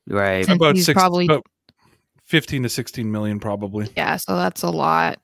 [0.07, 0.45] Right.
[0.45, 1.45] Since about he's six, probably- about
[2.25, 3.89] 15 to 16 million probably.
[3.95, 5.19] Yeah, so that's a lot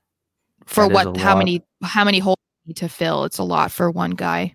[0.66, 1.16] for That is what?
[1.16, 1.38] a How lot.
[1.38, 1.62] many?
[1.82, 2.36] How many holes
[2.66, 3.24] need to fill?
[3.24, 4.54] It's a lot for one guy.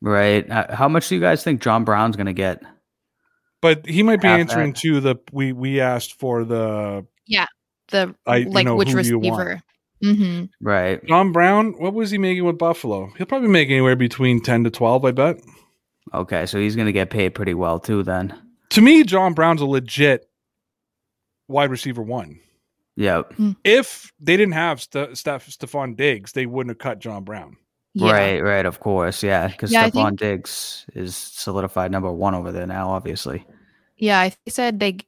[0.00, 0.48] Right.
[0.50, 2.62] Uh, How much do you guys think John Brown's going to get?
[3.60, 4.80] But he might be Half answering that.
[4.80, 7.46] to the we we asked for the yeah
[7.88, 9.38] The I- you like know, which who do you want?
[9.46, 9.62] receiver?
[10.02, 10.44] Mm-hmm.
[10.60, 11.04] Right.
[11.06, 11.72] John Brown.
[11.78, 13.12] What was he making with Buffalo?
[13.16, 15.04] He'll probably make anywhere between ten to twelve.
[15.04, 15.40] I bet.
[16.12, 16.46] Okay.
[16.46, 18.34] So he's going to get paid pretty well too then.
[18.70, 20.28] To me, John Brown's a legit
[21.48, 22.40] wide receiver one.
[22.96, 23.34] Yep.
[23.64, 27.56] If they didn't have St- Steph Stefon Diggs, they wouldn't have cut John Brown.
[27.94, 28.12] Yeah.
[28.12, 29.22] Right, right, of course.
[29.22, 33.46] Yeah, because Yeah, I Stefon think- Diggs is solidified number one over there now, obviously.
[33.96, 34.98] Yeah, I th- said they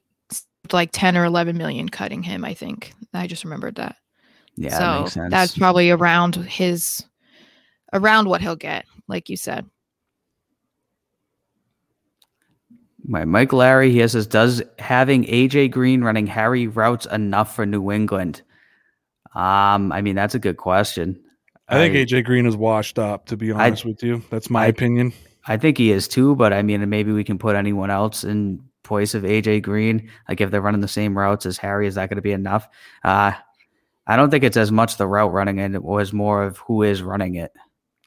[0.71, 2.93] like 10 or 11 million cutting him, I think.
[3.13, 3.95] I just remembered that.
[4.57, 5.31] Yeah, so makes sense.
[5.31, 7.05] that's probably around his
[7.93, 9.65] around what he'll get, like you said.
[13.07, 17.91] My Mike Larry here says, does having AJ Green running Harry routes enough for New
[17.91, 18.41] England?
[19.35, 21.21] Um, I mean, that's a good question.
[21.67, 23.27] I think AJ Green is washed up.
[23.27, 25.13] To be I- honest with you, that's my I- opinion.
[25.47, 28.59] I think he is too, but I mean, maybe we can put anyone else in
[28.83, 30.09] place of AJ Green.
[30.27, 32.67] Like if they're running the same routes as Harry, is that going to be enough?
[33.03, 33.33] Uh,
[34.07, 36.83] I don't think it's as much the route running, and it was more of who
[36.83, 37.51] is running it.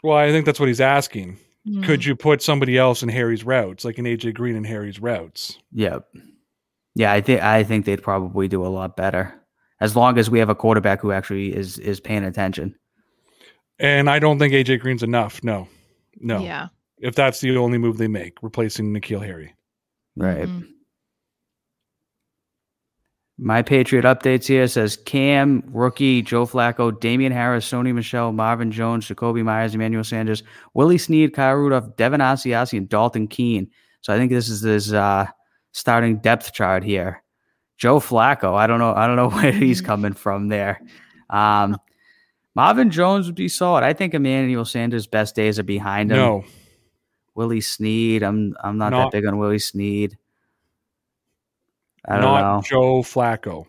[0.03, 1.39] Well, I think that's what he's asking.
[1.67, 1.85] Mm.
[1.85, 5.59] Could you put somebody else in Harry's routes, like an AJ Green in Harry's routes?
[5.73, 6.05] Yep.
[6.95, 9.35] Yeah, I think I think they'd probably do a lot better
[9.81, 12.75] as long as we have a quarterback who actually is is paying attention.
[13.79, 15.43] And I don't think AJ Green's enough.
[15.45, 15.69] No,
[16.21, 16.41] no.
[16.41, 16.69] Yeah.
[16.99, 19.55] If that's the only move they make, replacing N'Keal Harry.
[20.17, 20.49] Right.
[20.49, 20.67] Mhm.
[23.41, 29.07] My Patriot updates here says Cam, rookie, Joe Flacco, Damien Harris, Sony Michel, Marvin Jones,
[29.07, 30.43] Jakobi Meyers, Emmanuel Sanders,
[30.75, 33.71] Willie Snead, Kyle Rudolph, Devin Asiasi, and Dalton Keene.
[34.01, 35.27] So I think this is his uh,
[35.71, 37.23] starting depth chart here.
[37.77, 40.81] Joe Flacco, I don't know, I don't know where he's coming from there.
[41.31, 41.79] Um,
[42.57, 43.85] Marvin Jones would be solid.
[43.85, 46.19] I think Emmanuel Sanders' best days are behind him.
[46.19, 46.45] No,
[47.37, 50.19] Willie Snead, I'm I'm not, Not- that big on Willie Snead.
[52.09, 52.63] I don't not know.
[52.63, 53.67] Joe Flacco.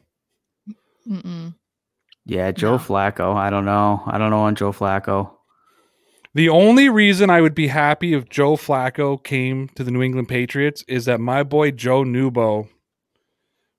[1.08, 1.54] Mm-mm.
[2.26, 2.78] Yeah, Joe No.
[2.78, 3.36] Flacco.
[3.36, 4.02] I don't know.
[4.06, 5.32] I don't know on Joe Flacco.
[6.36, 10.30] The only reason I would be happy if Joe Flacco came to the New England
[10.30, 12.70] Patriots is that my boy Joe Nubo,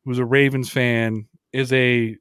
[0.04, 2.16] who's a Ravens fan, is a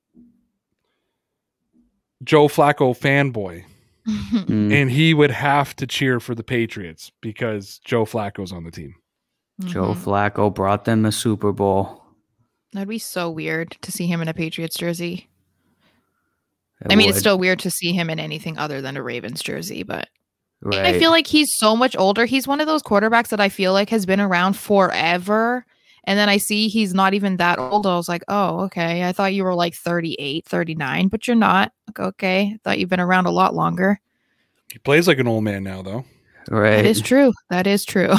[2.23, 3.63] Joe Flacco fanboy.
[4.07, 8.71] Mm, And he would have to cheer for the Patriots because Joe Flacco's on the
[8.71, 8.95] team.
[9.65, 9.97] Joe Mhm.
[10.03, 11.98] Flacco brought them a Super Bowl.
[12.73, 15.29] That'd be so weird to see him in a Patriots jersey.
[16.81, 19.41] It I mean, it's still weird to see him in anything other than a Ravens
[19.41, 20.07] jersey, but
[20.61, 20.85] right.
[20.85, 22.25] I feel like he's so much older.
[22.25, 25.65] He's one of those quarterbacks that I feel like has been around forever.
[26.05, 27.85] And then I see he's not even that old.
[27.85, 29.03] I was like, oh, okay.
[29.03, 31.73] I thought you were like 38, 39, but you're not.
[31.87, 32.53] Like, okay.
[32.55, 33.99] I thought you've been around a lot longer.
[34.71, 36.05] He plays like an old man now, though.
[36.49, 36.77] right.
[36.77, 37.33] That is true.
[37.49, 38.09] That is true.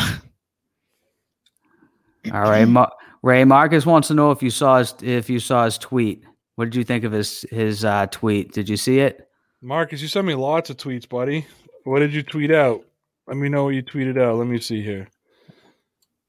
[2.32, 2.90] All right, Ma-
[3.22, 6.24] Ray Marcus wants to know if you saw his if you saw his tweet.
[6.56, 8.52] What did you think of his his uh, tweet?
[8.52, 9.28] Did you see it?
[9.62, 11.46] Marcus, you sent me lots of tweets, buddy.
[11.84, 12.84] What did you tweet out?
[13.26, 14.36] Let me know what you tweeted out.
[14.36, 15.08] Let me see here.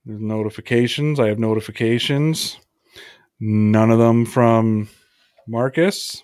[0.05, 1.19] There's notifications.
[1.19, 2.57] I have notifications.
[3.39, 4.89] None of them from
[5.47, 6.23] Marcus.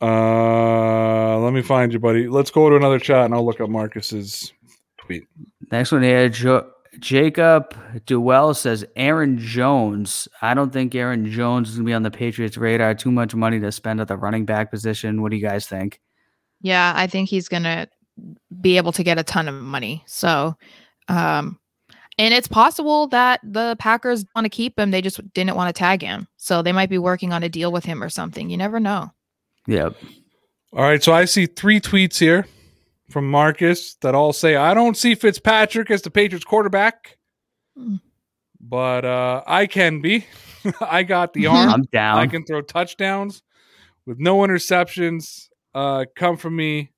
[0.00, 2.28] Uh, let me find you, buddy.
[2.28, 4.52] Let's go to another chat and I'll look up Marcus's
[4.98, 5.24] tweet.
[5.70, 7.74] Next one here, jo- Jacob
[8.06, 10.28] Duell says Aaron Jones.
[10.42, 12.94] I don't think Aaron Jones is gonna be on the Patriots' radar.
[12.94, 15.22] Too much money to spend at the running back position.
[15.22, 16.00] What do you guys think?
[16.64, 17.86] yeah, I think he's going to
[18.60, 20.02] be able to get a ton of money.
[20.06, 20.56] So,
[21.08, 21.58] um,
[22.16, 24.90] and it's possible that the Packers want to keep him.
[24.90, 26.26] They just didn't want to tag him.
[26.38, 28.48] So they might be working on a deal with him or something.
[28.48, 29.10] You never know.
[29.66, 29.94] Yep.
[30.72, 32.46] All right, so I see three tweets here
[33.10, 37.18] from Marcus that all say I don't see Fitzpatrick as the Patriots quarterback,
[37.76, 37.96] Hmm.
[38.60, 40.26] but uh, I can be.
[40.80, 41.68] I got the arm.
[41.68, 42.18] I'm down.
[42.18, 43.42] I can throw touchdowns
[44.06, 45.48] with no interceptions.
[45.74, 46.90] Uh, come from me.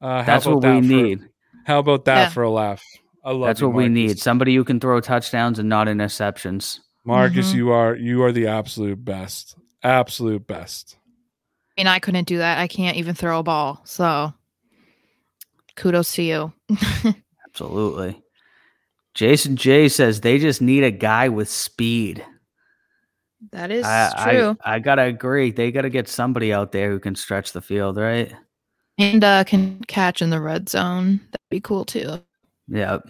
[0.00, 1.28] Uh, how That's about what we that for- need.
[1.64, 2.28] how about that Yeah.
[2.30, 2.82] for a laugh?
[3.24, 4.18] I love That's you, what we need.
[4.20, 6.78] Somebody who can throw touchdowns and not interceptions.
[7.04, 7.56] Marcus, Mhm.
[7.56, 9.56] you are you are the absolute best.
[9.82, 10.96] Absolute best.
[11.76, 12.58] I mean, I couldn't do that.
[12.58, 13.80] I can't even throw a ball.
[13.84, 14.32] So
[15.76, 16.52] kudos to you.
[17.46, 18.22] Absolutely.
[19.14, 22.24] Jason J says they just need a guy with speed.
[23.52, 24.56] that is I, true.
[24.64, 25.50] I, I gotta agree.
[25.52, 28.34] They gotta get somebody out there who can stretch the field, right?
[28.98, 31.20] and uh, can catch in the red zone.
[31.30, 32.18] That'd be cool too.
[32.68, 33.02] Yep.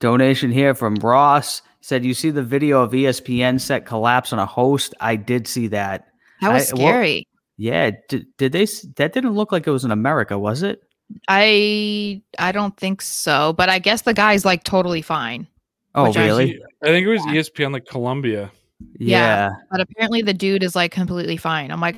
[0.00, 4.46] Donation here from Ross said, "You see the video of ESPN set collapse on a
[4.46, 4.94] host?
[5.00, 6.08] I did see that.
[6.40, 7.28] That was I- scary.
[7.56, 8.66] Yeah, did, did they?
[8.96, 10.82] That didn't look like it was in America, was it?
[11.28, 15.46] I I don't think so, but I guess the guy's like totally fine.
[15.94, 16.62] Oh, Which I really?
[16.82, 18.50] I think it was ESPN like Colombia.
[18.98, 19.50] Yeah.
[19.70, 21.70] But apparently the dude is like completely fine.
[21.70, 21.96] I'm like,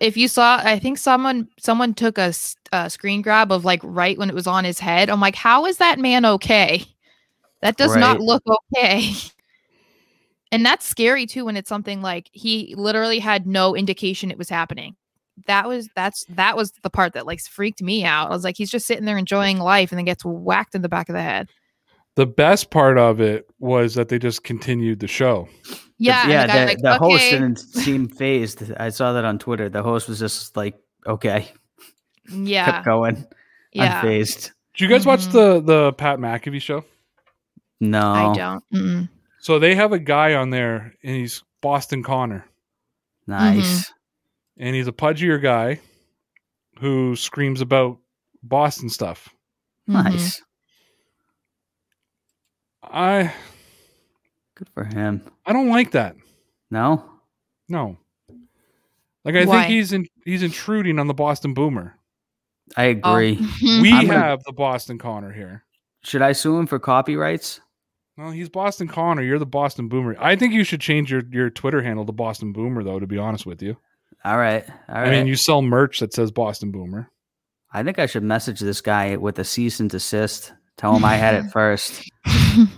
[0.00, 2.32] if you saw, I think someone someone took a
[2.88, 5.10] screen grab of like right when it was on his head.
[5.10, 6.84] I'm like, how is that man okay?
[7.62, 8.42] That does not look
[8.74, 9.12] okay.
[10.52, 14.48] And that's scary too when it's something like he literally had no indication it was
[14.48, 14.96] happening.
[15.46, 18.28] that was that's that was the part that like freaked me out.
[18.28, 20.88] I was like, he's just sitting there enjoying life and then gets whacked in the
[20.88, 21.48] back of the head.
[22.14, 25.48] The best part of it was that they just continued the show.
[25.98, 26.46] Yeah, yeah.
[26.46, 28.62] the, The, like, the host didn't seem phased.
[28.78, 29.68] I saw that on Twitter.
[29.68, 30.76] The host was just like,
[31.06, 31.50] okay,
[32.30, 33.26] yeah, kept going,
[33.72, 34.00] yeah.
[34.00, 34.52] unfazed.
[34.74, 35.32] Did you guys watch Mhm.
[35.32, 36.84] the the Pat McAfee show?
[37.80, 38.64] No, I don't.
[38.72, 39.08] Mm-mm.
[39.46, 42.44] So they have a guy on there, and he's Boston Connor,
[43.28, 43.84] nice.
[43.84, 44.62] Mm-hmm.
[44.64, 45.78] and he's a pudgier guy
[46.80, 47.98] who screams about
[48.42, 49.28] Boston stuff.
[49.86, 50.42] Nice.
[52.82, 53.32] I
[54.56, 55.22] Good for him.
[55.46, 56.16] I don't like that.
[56.72, 57.04] No,
[57.68, 57.98] No.
[59.24, 59.58] Like I Why?
[59.60, 61.94] think he's in, he's intruding on the Boston Boomer.
[62.76, 63.12] I Oh.
[63.14, 63.36] agree.
[63.62, 65.62] We I'm gonna- have the Boston Connor here.
[66.02, 67.60] Should I sue him for copyrights?
[68.16, 69.22] Well, he's Boston Connor.
[69.22, 70.16] You're the Boston Boomer.
[70.18, 72.98] I think you should change your, your Twitter handle to Boston Boomer, though.
[72.98, 73.76] To be honest with you,
[74.24, 74.64] All right.
[74.88, 75.08] All right.
[75.08, 77.10] I mean, you sell merch that says Boston Boomer.
[77.72, 80.52] I think I should message this guy with a cease and desist.
[80.78, 82.02] Tell him I had it first.
[82.24, 82.68] Do it.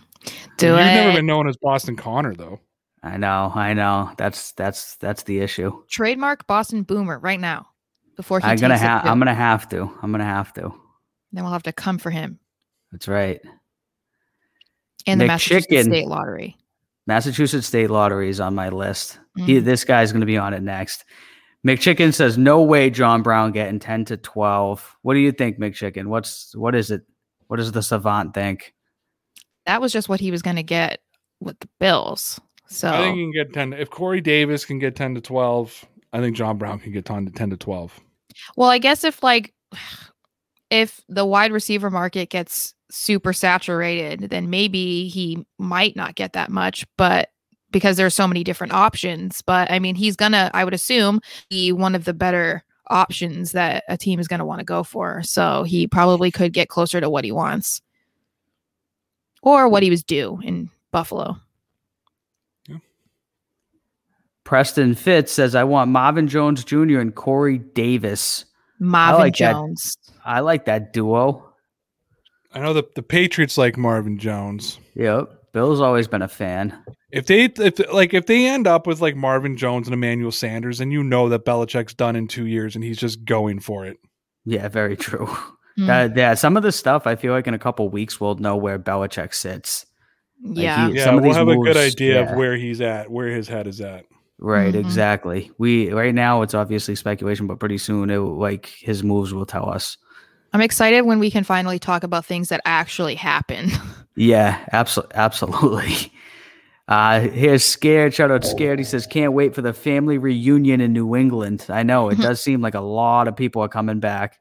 [0.61, 0.95] You've it.
[0.95, 2.59] never been known as Boston Connor, though.
[3.03, 3.53] I know.
[3.55, 4.11] I know.
[4.19, 5.73] That's that's that's the issue.
[5.89, 7.69] Trademark Boston Boomer right now
[8.17, 9.07] before he I'm gonna have.
[9.07, 9.89] I'm gonna have to.
[10.03, 10.75] I'm gonna have to.
[11.31, 12.41] Then we'll have to come for him
[12.91, 13.41] That's right.
[15.09, 15.29] In the McChicken.
[15.29, 16.57] Massachusetts State Lottery.
[17.07, 19.19] Massachusetts State Lottery is on my list.
[19.37, 19.65] He, Mhm.
[19.65, 21.05] this guy's going to be on it next.
[21.67, 24.97] McChicken says, "No way, John Brown getting ten to 12.
[25.03, 26.07] What do you think, McChicken?
[26.07, 27.03] What's what is it?
[27.49, 28.75] What does the savant think?
[29.67, 31.01] That was just what he was going to get
[31.41, 32.41] with the Bills.
[32.69, 33.73] So I think he can get ten.
[33.73, 37.27] If Corey Davis can get ten to twelve, I think John Brown can get 10
[37.27, 37.99] to ten to twelve.
[38.57, 39.53] Well, I guess if like
[40.71, 46.51] if the wide receiver market gets super saturated, then maybe he might not get that
[46.51, 47.31] much, but
[47.71, 51.21] because there's so many different options, but I mean, he's gonna I would assume
[51.51, 55.23] be one of the better options that a team is to want to go for.
[55.23, 57.83] So he probably could get closer to what he wants
[59.43, 61.37] or what he was due in Buffalo.
[64.45, 67.01] Preston Fitz says, "I want Marvin Jones Jr.
[67.01, 68.47] and Corey Davis.
[68.81, 69.53] Marvin like that.
[69.53, 69.99] Jones.
[70.25, 71.48] I like that duo.
[72.53, 74.79] I know the the Patriots like Marvin Jones.
[74.95, 75.53] Yep.
[75.53, 76.79] Bill's always been a fan.
[77.11, 80.79] If they if like if they end up with like Marvin Jones and Emmanuel Sanders,
[80.79, 83.97] then you know that Belichick's done in two years and he's just going for it.
[84.45, 85.29] Yeah, very true.
[85.79, 85.87] Hmm.
[85.87, 88.57] That- yeah, some of the stuff I feel like in a couple weeks we'll know
[88.57, 89.87] where Belichick sits.
[90.43, 90.89] yeah.
[90.89, 92.33] he- Yeah, Some of we'll these have a good idea yeah.
[92.33, 94.05] of where he's at, where his head is at.
[94.41, 94.81] Right, Mhm.
[94.81, 95.53] exactly.
[95.57, 99.47] We right now it's obviously speculation, but pretty soon it will- like his moves will
[99.47, 99.97] tell us.
[100.53, 103.71] I'm excited when we can finally talk about things that actually happen.
[104.21, 106.13] Yeah, absolutely, absolutely.
[106.89, 108.15] Uh, here's scared.
[108.15, 108.79] Shout out scared.
[108.79, 112.41] He says, "Can't wait for the family reunion in New England." I know it does
[112.41, 114.41] seem like a lot of people are coming back.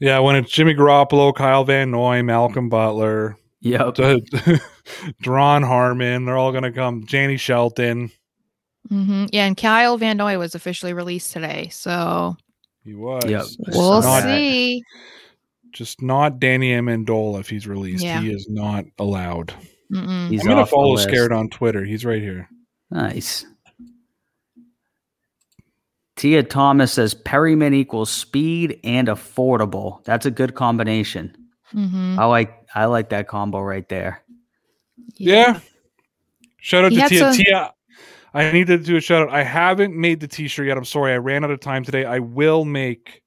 [0.00, 3.94] Yeah, when it's Jimmy Garoppolo, Kyle Van Noy, Malcolm Butler, Yep.
[5.22, 7.02] Duron Harmon, they're all gonna come.
[7.02, 8.10] Danny Shelton.
[8.88, 12.36] hmm Yeah, and Kyle Van Noy was officially released today, so
[12.84, 13.24] He was.
[13.26, 13.44] Yep.
[13.68, 14.24] we'll Saw that.
[14.24, 14.82] see.
[15.72, 18.04] Just not Danny Amendola if he's released.
[18.04, 18.20] Yeah.
[18.20, 19.52] He is not allowed.
[19.90, 19.98] He's
[20.42, 20.96] I'm gonna off follow.
[20.96, 21.84] Scared on Twitter.
[21.84, 22.48] He's right here.
[22.90, 23.44] Nice.
[26.16, 30.02] Tia Thomas says Perriman equals speed and affordable.
[30.04, 31.36] That's a good combination.
[31.72, 32.18] Mhm.
[32.18, 34.22] I like I like that combo right there.
[35.16, 35.60] Yeah.
[36.58, 37.18] Shout out He to Tia.
[37.18, 37.73] some- Tia.
[38.34, 39.34] I need to do a shout out.
[39.34, 40.76] I haven't made the t-shirt yet.
[40.76, 41.12] I'm sorry.
[41.12, 42.04] I ran out of time today.
[42.04, 43.22] I will make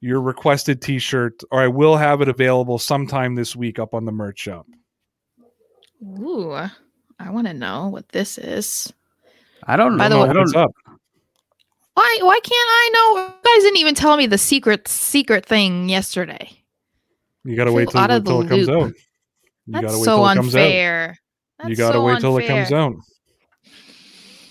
[0.00, 4.12] your requested t-shirt or I will have it available sometime this week up on the
[4.12, 4.66] merch shop.
[6.20, 8.92] Ooh, I want to know what this is.
[9.64, 9.98] I don't know.
[9.98, 10.70] By the way- I What's don't, up?
[11.94, 12.18] Why?
[12.20, 13.16] Why can't I know?
[13.22, 16.50] You guys didn't even tell me the secret secret thing yesterday.
[17.44, 18.88] You gotta wait till, out of the till it comes out.
[18.88, 18.92] You
[19.68, 20.60] That's gotta wait so till it comes out.
[20.60, 21.18] unfair.
[21.58, 22.94] That's you gotta so wait till it comes out.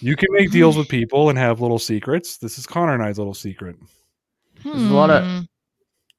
[0.05, 2.37] You can make deals with people and have little secrets.
[2.37, 3.75] This is Connor and I's little secret.
[4.63, 5.39] There's a lot of- Hmm.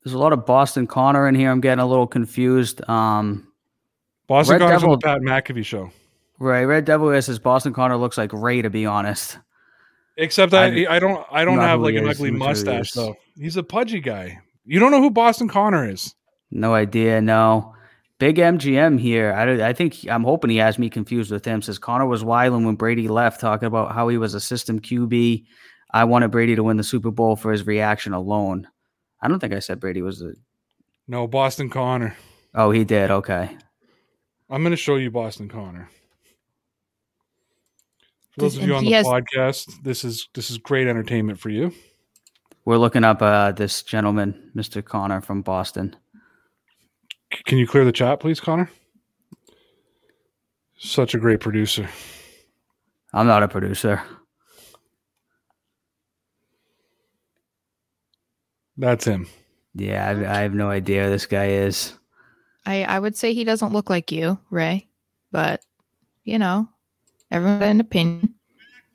[0.02, 1.50] there's a lot of Boston Connor in here.
[1.52, 2.80] I'm getting a little confused.
[2.88, 3.46] Um,
[4.26, 5.90] Boston Red Connor's on Devil- the Pat McAfee show.
[6.40, 8.60] right, Red Devil here says Boston Connor looks like Ray.
[8.62, 9.38] To be honest,
[10.16, 12.90] Except I- I, I don't I don't have like an ugly I'm sure he mustache
[12.92, 13.14] though.
[13.38, 14.40] He's a pudgy guy.
[14.64, 16.12] You don't know who Boston Connor is.
[16.50, 17.20] no idea.
[17.20, 17.72] No,
[18.18, 19.32] big MGM here.
[19.32, 21.62] I, don't- I think I'm hoping he has me confused with him.
[21.62, 25.44] Says Connor was wilding when Brady left, talking about how he was a system QB.
[25.92, 28.68] I wanted Brady to win the Super Bowl for his reaction alone.
[29.22, 30.32] I don't think I said Brady was a.
[31.08, 32.16] No, Boston Connor.
[32.54, 33.10] Oh, he did.
[33.10, 33.56] Okay.
[34.50, 35.88] I'm going to show you Boston Connor.
[38.32, 41.48] For those of you on the has- podcast, this is this is great entertainment for
[41.50, 41.72] you.
[42.64, 44.84] We're looking up uh, this gentleman, Mr.
[44.84, 45.94] Connor from Boston.
[47.32, 48.70] C- Can you clear the chat, please, Connor?
[50.78, 51.88] Such a great producer.
[53.12, 54.02] I'm not a producer.
[58.76, 59.26] That's him.
[59.74, 61.94] Yeah, I, I have no idea who this guy is.
[62.66, 64.88] I I would say he doesn't look like you, Ray,
[65.32, 65.62] but
[66.24, 66.68] you know,
[67.30, 68.34] everyone got an opinion.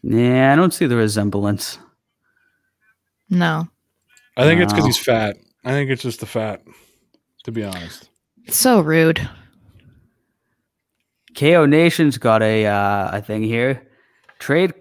[0.04, 1.80] Yeah, I don't see the resemblance.
[3.30, 3.68] No,
[4.38, 5.38] I think it's because he's fat.
[5.64, 6.62] I think it's just the fat,
[7.46, 8.10] to be honest.
[8.48, 9.28] So rude.
[11.36, 13.88] KO Nation's got a uh, a thing here.
[14.40, 14.74] Trade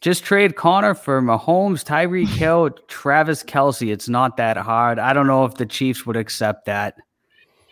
[0.00, 3.92] just trade Connor for Mahomes, Tyreek Hill, Travis Kelce.
[3.92, 4.98] It's not that hard.
[4.98, 6.94] I don't know if the Chiefs would accept that,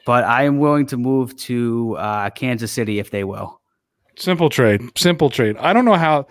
[0.04, 3.60] but I am willing to move to uh, Kansas City if they will.
[4.16, 4.82] Simple trade.
[4.96, 5.56] Simple trade.
[5.58, 6.26] I don't know how.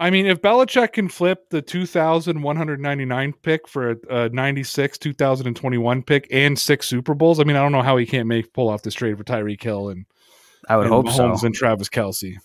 [0.00, 6.26] I mean, if Belichick can flip the 2,199 pick for a, a 96 2021 pick
[6.30, 8.82] and six Super Bowls, I mean, I don't know how he can't make pull off
[8.82, 10.06] this trade for Tyreek Hill and,
[10.68, 11.46] I would and hope so.
[11.46, 12.36] And Travis Kelce.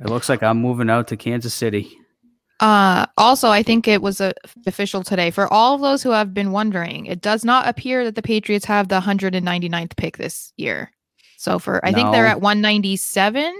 [0.00, 1.98] It looks like I'm moving out to Kansas City.
[2.60, 4.32] Uh, also, I think it was uh,
[4.66, 7.06] official today for all of those who have been wondering.
[7.06, 10.90] It does not appear that the Patriots have the 199th pick this year.
[11.36, 13.54] So for I think they're at 197.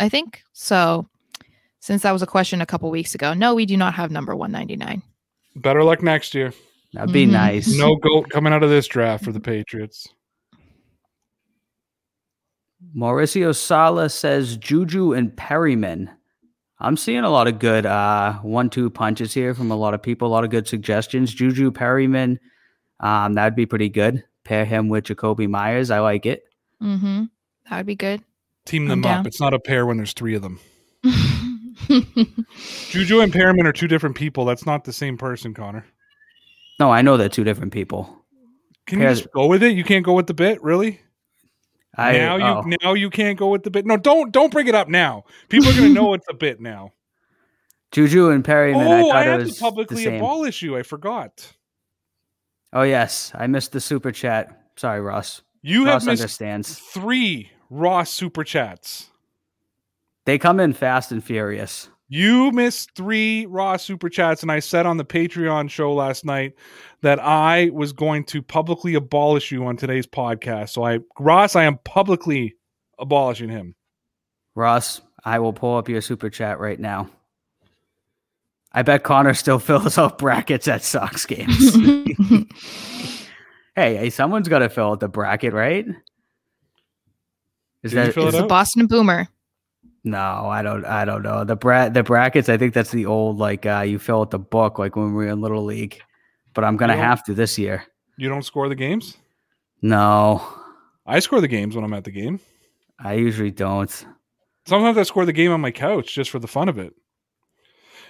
[0.00, 1.08] I think so.
[1.80, 4.34] Since that was a question a couple weeks ago, no, we do not have number
[4.34, 5.02] 199.
[5.56, 6.52] Better luck next year.
[6.92, 7.30] That'd be Mhm.
[7.32, 7.76] nice.
[7.76, 10.08] No goat coming out of this draft for the Patriots.
[12.96, 16.08] Mauricio Sala says Juju and Perriman.
[16.80, 20.28] I'm seeing a lot of good uh, one-two punches here from a lot of people.
[20.28, 21.34] A lot of good suggestions.
[21.34, 22.38] Juju Perriman,
[23.00, 24.22] um, that'd be pretty good.
[24.44, 25.90] Pair him with Jakobi Meyers.
[25.90, 26.44] I like it.
[26.82, 27.24] Mm-hmm.
[27.68, 28.22] That would be good.
[28.64, 29.04] Team I'm them up.
[29.18, 29.26] down.
[29.26, 30.60] It's not a pair when there's three of them.
[32.90, 34.44] Juju and Perriman are two different people.
[34.44, 35.86] That's not the same person, Connor.
[36.78, 38.14] No, I know they're two different people.
[38.86, 39.76] Can you just go with it?
[39.76, 41.00] You can't go with the bit, really?
[41.96, 42.76] I, now you oh.
[42.82, 43.84] now you can't go with the bit.
[43.84, 45.24] No, don't don't bring it up now.
[45.48, 46.92] People are gonna know it's a bit now.
[47.92, 48.86] Juju and Perriman.
[48.86, 50.76] Oh, I oh, thought I, it have was to publicly abolish you.
[50.76, 51.52] I forgot.
[52.72, 54.70] Oh yes, I missed the super chat.
[54.76, 55.42] Sorry, Ross.
[55.62, 56.78] You have missed understands.
[56.78, 59.10] three Ross super chats.
[60.28, 61.88] They come in fast and furious.
[62.10, 66.52] You missed three Raw super chats, and I said on the Patreon show last night
[67.00, 70.68] that I was going to publicly abolish you on today's podcast.
[70.68, 72.56] So I, Ross, I am publicly
[72.98, 73.74] abolishing him.
[74.54, 77.08] Ross, I will pull up your super chat right now.
[78.70, 81.74] I bet Connor still fills out brackets at Sox games.
[83.74, 85.86] hey, hey, someone's got to fill out the bracket, right?
[87.82, 88.46] Is Did you that fill it is- It's a?
[88.46, 89.26] Boston Boomer.
[90.04, 90.18] No?
[90.18, 90.84] I don't.
[90.84, 92.48] I don't know the bra- the brackets.
[92.48, 95.24] I think that's the old like uh, you fill out the book like when we
[95.24, 96.00] were in little league.
[96.54, 97.84] But I'm gonna have to this year.
[98.16, 99.16] You don't score the games?
[99.80, 100.42] No,
[101.06, 102.40] I score the games when I'm at the game.
[102.98, 104.06] I usually don't.
[104.66, 106.92] Sometimes I score the game on my couch just for the fun of it.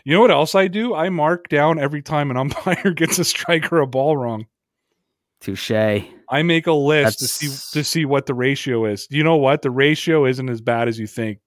[0.05, 0.95] You know what else I do?
[0.95, 4.47] I mark down every time an umpire gets a strike or a ball wrong.
[5.41, 5.71] Touche.
[5.71, 9.07] I make a list to see to see what the ratio is.
[9.11, 9.63] You know what?
[9.63, 11.39] The ratio isn't as bad as you think.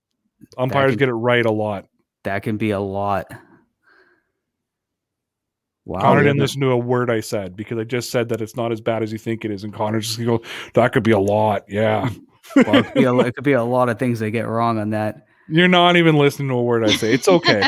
[0.57, 1.85] Umpires can- get it right a lot.
[2.23, 3.27] That can be a lot.
[5.85, 6.01] Wow.
[6.01, 8.71] Connor didn't listen to a word I said because I just said that it's not
[8.71, 10.43] as bad as you think it is, and Connor's just gonna go,
[10.75, 12.09] "That could be a lot." Yeah,
[12.55, 14.77] well, it, could be a, it could be a lot of things they get wrong
[14.77, 15.25] on that.
[15.49, 17.13] you're not even listening to a word I say.
[17.13, 17.63] It's okay.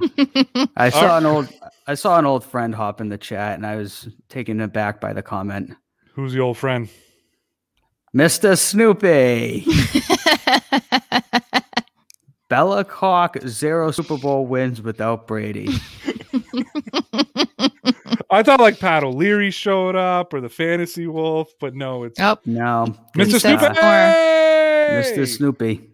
[0.76, 1.22] I saw Alright.
[1.22, 1.48] an old
[1.86, 5.12] I saw an old friend hop in the chat and I was taken aback by
[5.12, 5.74] the comment.
[6.14, 6.88] Who's the old friend?
[8.14, 8.58] Mr.
[8.58, 9.64] Snoopy.
[12.52, 15.68] Bella Cock zero Super Bowl wins without Brady.
[18.30, 22.36] I thought like Pat O'Leary showed up or the Fantasy Wolf, but no, it's oh,
[22.44, 22.94] No.
[23.16, 23.36] Mr.
[23.36, 23.64] it's, Snoopy.
[23.64, 24.12] uh,
[25.00, 25.26] Mr.
[25.26, 25.91] Snoopy.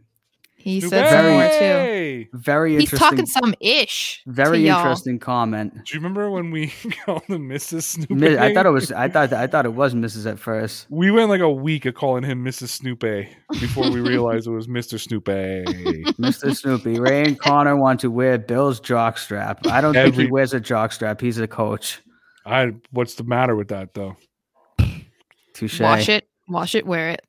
[0.59, 0.91] He Snoopy.
[0.97, 2.27] said some more too.
[2.35, 2.99] Very He's interesting.
[2.99, 4.23] He's talking some ish.
[4.25, 4.79] to very y'all.
[4.81, 5.73] interesting comment.
[5.73, 6.67] Do you remember when we
[7.05, 7.83] called him Mrs.
[7.85, 8.15] Snoopy?
[8.15, 10.31] Mi- I thought it was I thought I thought it was Mrs.
[10.31, 10.87] at first.
[10.91, 12.69] We went like a week of calling him Mrs.
[12.71, 14.99] Snoopy before we realized it was Mr.
[15.01, 15.33] Snoopy.
[16.21, 16.55] Mr.
[16.55, 16.99] Snoopy.
[17.01, 19.67] Ray and Connor want to wear Bill's jockstrap.
[19.69, 21.21] I don't think he wears a jockstrap.
[21.21, 22.01] He's a coach.
[22.45, 24.17] I what's the matter with that though?
[25.55, 25.81] Touche.
[25.81, 27.21] Wash it, wash it, wear it.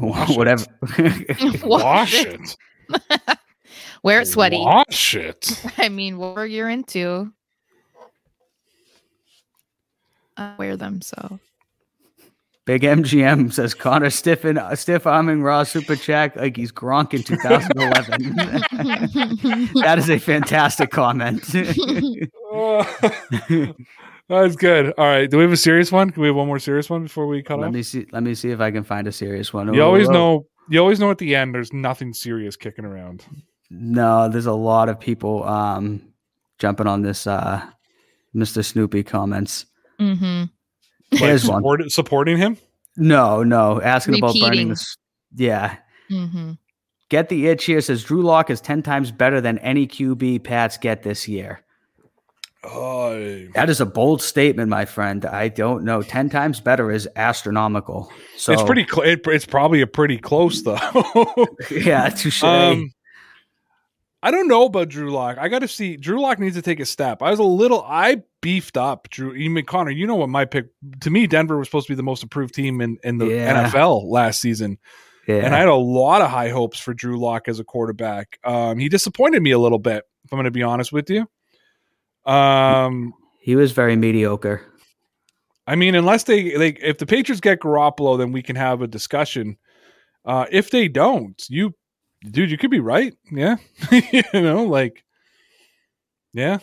[0.00, 0.36] Wash it.
[0.36, 0.66] Whatever.
[1.66, 2.56] Wash it.
[4.02, 4.58] Wear it sweaty.
[4.58, 5.62] Wash it.
[5.76, 7.32] I mean, whatever you're into.
[10.36, 11.38] I wear them, so
[12.64, 17.22] Big MGM says Connor stiffen uh, stiff arming Raw Super check like he's Gronk in
[17.22, 18.36] 2011.
[19.82, 21.44] that is a fantastic comment.
[24.30, 24.94] That's good.
[24.96, 25.28] All right.
[25.28, 26.10] Do we have a serious one?
[26.10, 27.74] Can we have one more serious one before we cut let off?
[27.74, 28.06] me see.
[28.12, 29.74] Let me see if I can find a serious one.
[29.74, 30.46] You always Oh, know.
[30.70, 31.52] You always know at the end.
[31.54, 33.24] There's nothing serious kicking around.
[33.70, 36.00] No, there's a lot of people um
[36.58, 37.60] jumping on this uh
[38.34, 38.64] Mr.
[38.64, 39.66] Snoopy comments.
[40.00, 40.44] Mm-hmm.
[41.12, 41.58] Like Here's one.
[41.58, 42.56] support, supporting him.
[42.96, 44.96] No, no, asking about burning this.
[45.34, 45.76] Yeah.
[46.08, 46.52] Mm-hmm.
[47.08, 50.78] Get the itch here says Drew Lock is 10 times better than any QB Pats
[50.78, 51.64] get this year.
[52.62, 55.24] Oh, That is a bold statement, my friend.
[55.24, 56.02] I don't know.
[56.02, 58.12] 10 times better is astronomical.
[58.36, 58.84] So it's pretty.
[58.86, 60.76] Cl- it, it's probably a pretty close though.
[61.70, 62.42] Yeah, touche.
[62.44, 62.92] um,
[64.22, 65.38] I don't know about Drew Lock.
[65.38, 65.96] I got to see.
[65.96, 67.22] Drew Lock needs to take a step.
[67.22, 67.82] I was a little.
[67.82, 69.32] I beefed up Drew.
[69.34, 70.66] Even Connor, you know what my pick?
[71.00, 73.70] To me, Denver was supposed to be the most improved team in in the Yeah.
[73.70, 74.76] NFL last season.
[75.26, 75.36] yeah.
[75.36, 78.38] and I had a lot of high hopes for Drew Lock as a quarterback.
[78.44, 81.26] Um, he disappointed me a little bit, if I'm going to be honest with you.
[82.26, 84.66] Um, he was very mediocre.
[85.66, 88.86] I mean, unless they like, if the Patriots get Garoppolo, then we can have a
[88.86, 89.56] discussion.
[90.24, 91.74] Uh, if they don't, you,
[92.30, 93.14] dude, you could be right.
[93.30, 93.56] Yeah,
[93.90, 95.04] you know, like,
[96.32, 96.58] yeah.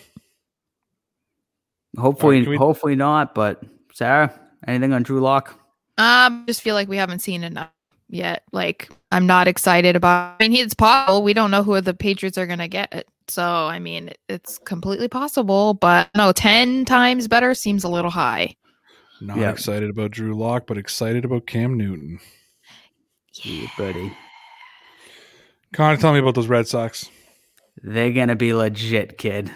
[1.96, 3.34] Hopefully, can we- hopefully not.
[3.34, 4.32] But Sarah,
[4.66, 5.58] anything on Drew Lock?
[5.96, 7.70] Um, just feel like we haven't seen enough
[8.08, 8.42] yet.
[8.52, 10.36] Like, I'm not excited about.
[10.40, 11.22] I mean, it's possible.
[11.22, 13.06] We don't know who the Patriots are gonna get.
[13.28, 15.74] So, I mean, it's completely possible.
[15.74, 18.56] But no, ten times better seems a little high.
[19.20, 19.50] Not Yeah.
[19.50, 22.20] excited about Drew Lock, but excited about Cam Newton.
[23.42, 24.12] Yeah, buddy.
[25.72, 27.10] Connor, tell me about those Red Sox.
[27.82, 29.50] They're gonna be legit, kid.